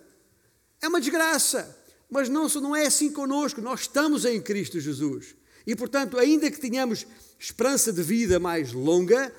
é 0.81 0.87
uma 0.87 0.99
desgraça. 0.99 1.77
Mas 2.09 2.27
não, 2.27 2.47
não 2.47 2.75
é 2.75 2.87
assim 2.87 3.11
conosco, 3.11 3.61
nós 3.61 3.81
estamos 3.81 4.25
em 4.25 4.41
Cristo 4.41 4.79
Jesus. 4.79 5.35
E 5.65 5.75
portanto, 5.75 6.17
ainda 6.17 6.49
que 6.49 6.59
tenhamos 6.59 7.05
esperança 7.39 7.93
de 7.93 8.01
vida 8.01 8.39
mais 8.39 8.73
longa, 8.73 9.31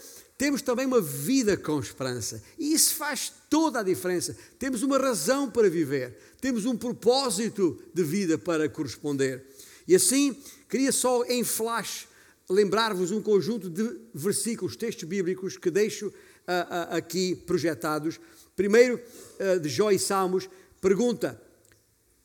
temos 0.43 0.61
também 0.61 0.87
uma 0.87 1.01
vida 1.01 1.57
com 1.57 1.79
esperança. 1.79 2.43
E 2.59 2.75
isso 2.75 2.97
faz 2.97 3.33
toda 3.49 3.79
a 3.79 3.83
diferença. 3.85 4.37
Temos 4.59 4.83
uma 4.83 4.99
razão 4.99 5.49
para 5.49 5.71
viver, 5.71 6.19
temos 6.41 6.67
um 6.67 6.77
propósito 6.77 7.81
de 7.95 8.03
vida 8.03 8.37
para 8.37 8.69
corresponder. 8.69 9.47
E 9.87 9.95
assim, 9.95 10.37
queria 10.69 10.91
só 10.91 11.23
em 11.27 11.45
flash 11.45 12.09
lembrar-vos 12.51 13.13
um 13.13 13.23
conjunto 13.23 13.71
de 13.71 14.01
versículos, 14.13 14.75
textos 14.75 15.09
bíblicos 15.09 15.57
que 15.57 15.71
deixo 15.71 16.09
uh, 16.09 16.11
uh, 16.11 16.97
aqui 16.97 17.37
projetados. 17.37 18.19
Primeiro, 18.57 19.01
uh, 19.39 19.61
de 19.61 19.69
Jó 19.69 19.93
e 19.93 19.99
Salmos, 19.99 20.51
pergunta. 20.81 21.41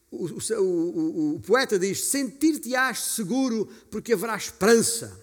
O, 0.10 0.25
o, 0.25 0.63
o, 0.63 1.36
o 1.36 1.39
poeta 1.41 1.77
diz: 1.77 2.06
Sentir-te-ás 2.06 2.99
seguro, 2.99 3.69
porque 3.91 4.13
haverá 4.13 4.36
esperança. 4.36 5.15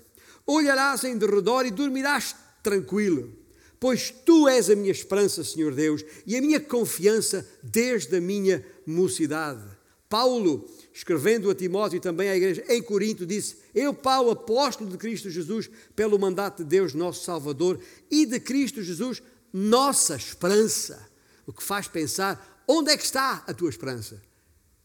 Olharás 0.46 1.02
em 1.02 1.18
derredor 1.18 1.66
e 1.66 1.72
dormirás 1.72 2.43
tranquilo, 2.64 3.31
pois 3.79 4.11
tu 4.11 4.48
és 4.48 4.70
a 4.70 4.74
minha 4.74 4.90
esperança, 4.90 5.44
Senhor 5.44 5.74
Deus, 5.74 6.03
e 6.27 6.35
a 6.35 6.40
minha 6.40 6.59
confiança 6.59 7.46
desde 7.62 8.16
a 8.16 8.20
minha 8.20 8.64
mocidade. 8.87 9.62
Paulo, 10.09 10.68
escrevendo 10.92 11.50
a 11.50 11.55
Timóteo 11.55 11.96
e 11.96 12.00
também 12.00 12.29
à 12.29 12.37
igreja 12.37 12.64
em 12.68 12.83
Corinto, 12.83 13.27
disse: 13.27 13.57
Eu, 13.74 13.92
Paulo, 13.92 14.31
apóstolo 14.31 14.90
de 14.90 14.96
Cristo 14.96 15.29
Jesus, 15.29 15.68
pelo 15.94 16.18
mandato 16.18 16.62
de 16.62 16.68
Deus, 16.68 16.94
nosso 16.94 17.24
Salvador, 17.24 17.79
e 18.11 18.24
de 18.24 18.40
Cristo 18.40 18.83
Jesus, 18.83 19.22
nossa 19.53 20.16
esperança. 20.16 21.09
O 21.46 21.53
que 21.53 21.62
faz 21.62 21.87
pensar 21.87 22.64
onde 22.66 22.90
é 22.90 22.96
que 22.96 23.05
está 23.05 23.44
a 23.46 23.53
tua 23.53 23.68
esperança? 23.68 24.22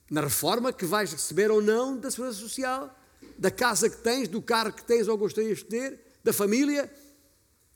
Na 0.10 0.22
reforma 0.22 0.74
que 0.74 0.86
vais 0.86 1.12
receber 1.12 1.52
ou 1.52 1.62
não 1.62 1.98
da 1.98 2.10
segurança 2.12 2.40
social, 2.40 2.94
da 3.38 3.52
casa 3.52 3.90
que 3.90 3.98
tens, 3.98 4.28
do 4.28 4.42
carro 4.42 4.74
que 4.74 4.84
tens 4.84 5.08
ou 5.08 5.18
gostarias 5.18 5.60
de 5.60 5.66
ter, 5.66 6.00
da 6.24 6.34
família? 6.34 6.92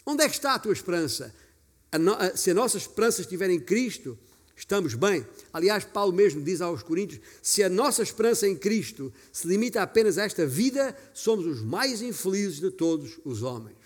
Onde 0.05 0.23
é 0.23 0.29
que 0.29 0.35
está 0.35 0.53
a 0.53 0.59
tua 0.59 0.73
esperança? 0.73 1.33
Se 2.35 2.51
a 2.51 2.53
nossa 2.53 2.77
esperança 2.77 3.21
estiver 3.21 3.49
em 3.49 3.59
Cristo, 3.59 4.17
estamos 4.55 4.95
bem. 4.95 5.25
Aliás, 5.51 5.85
Paulo 5.85 6.11
mesmo 6.11 6.43
diz 6.43 6.59
aos 6.61 6.83
Coríntios: 6.83 7.21
se 7.41 7.63
a 7.63 7.69
nossa 7.69 8.03
esperança 8.03 8.47
em 8.47 8.55
Cristo 8.57 9.13
se 9.31 9.47
limita 9.47 9.81
apenas 9.81 10.17
a 10.17 10.23
esta 10.23 10.45
vida, 10.45 10.97
somos 11.13 11.45
os 11.45 11.61
mais 11.61 12.01
infelizes 12.01 12.59
de 12.59 12.71
todos 12.71 13.19
os 13.23 13.43
homens. 13.43 13.77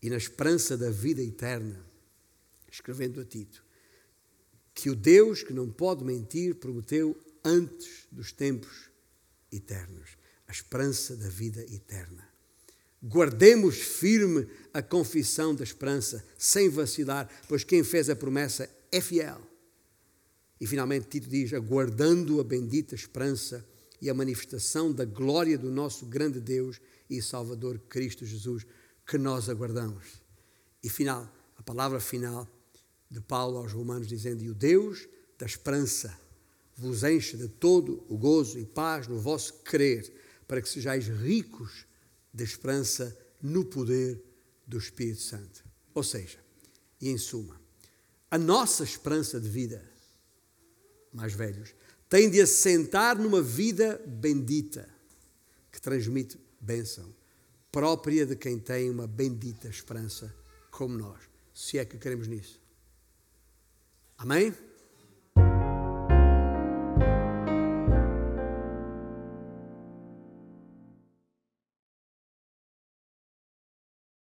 E 0.00 0.08
na 0.08 0.16
esperança 0.16 0.76
da 0.76 0.90
vida 0.90 1.20
eterna, 1.20 1.84
escrevendo 2.70 3.20
a 3.20 3.24
Tito, 3.24 3.64
que 4.72 4.88
o 4.88 4.94
Deus 4.94 5.42
que 5.42 5.52
não 5.52 5.68
pode 5.68 6.04
mentir 6.04 6.54
prometeu 6.54 7.20
antes 7.44 8.06
dos 8.12 8.30
tempos 8.30 8.90
eternos 9.50 10.10
a 10.46 10.52
esperança 10.52 11.16
da 11.16 11.28
vida 11.28 11.62
eterna. 11.62 12.27
Guardemos 13.02 13.76
firme 13.76 14.48
a 14.74 14.82
confissão 14.82 15.54
da 15.54 15.62
esperança, 15.62 16.24
sem 16.36 16.68
vacilar, 16.68 17.28
pois 17.48 17.62
quem 17.62 17.84
fez 17.84 18.10
a 18.10 18.16
promessa 18.16 18.68
é 18.90 19.00
fiel. 19.00 19.40
E 20.60 20.66
finalmente 20.66 21.06
Tito 21.08 21.28
diz: 21.28 21.52
aguardando 21.52 22.40
a 22.40 22.44
bendita 22.44 22.94
esperança 22.94 23.64
e 24.00 24.10
a 24.10 24.14
manifestação 24.14 24.92
da 24.92 25.04
glória 25.04 25.56
do 25.56 25.70
nosso 25.70 26.06
grande 26.06 26.40
Deus 26.40 26.80
e 27.08 27.22
Salvador 27.22 27.78
Cristo 27.88 28.26
Jesus, 28.26 28.66
que 29.06 29.16
nós 29.16 29.48
aguardamos. 29.48 30.20
E 30.82 30.88
final, 30.88 31.32
a 31.56 31.62
palavra 31.62 32.00
final 32.00 32.48
de 33.10 33.20
Paulo 33.20 33.58
aos 33.58 33.72
Romanos, 33.72 34.08
dizendo: 34.08 34.42
E 34.42 34.50
o 34.50 34.54
Deus 34.54 35.08
da 35.38 35.46
esperança 35.46 36.18
vos 36.76 37.04
enche 37.04 37.36
de 37.36 37.48
todo 37.48 38.04
o 38.08 38.16
gozo 38.16 38.58
e 38.58 38.64
paz 38.64 39.06
no 39.06 39.18
vosso 39.18 39.54
crer, 39.64 40.12
para 40.46 40.60
que 40.60 40.68
sejais 40.68 41.06
ricos 41.06 41.86
de 42.32 42.44
esperança 42.44 43.16
no 43.40 43.64
poder 43.64 44.22
do 44.66 44.78
Espírito 44.78 45.22
Santo. 45.22 45.64
Ou 45.94 46.02
seja, 46.02 46.38
e 47.00 47.08
em 47.08 47.18
suma, 47.18 47.60
a 48.30 48.36
nossa 48.36 48.84
esperança 48.84 49.40
de 49.40 49.48
vida, 49.48 49.82
mais 51.12 51.32
velhos, 51.32 51.74
tem 52.08 52.30
de 52.30 52.40
assentar 52.40 53.18
numa 53.18 53.42
vida 53.42 54.02
bendita, 54.06 54.88
que 55.70 55.80
transmite 55.80 56.38
bênção, 56.60 57.14
própria 57.70 58.26
de 58.26 58.36
quem 58.36 58.58
tem 58.58 58.90
uma 58.90 59.06
bendita 59.06 59.68
esperança 59.68 60.34
como 60.70 60.96
nós, 60.96 61.20
se 61.54 61.78
é 61.78 61.84
que 61.84 61.98
queremos 61.98 62.26
nisso. 62.26 62.60
Amém? 64.16 64.54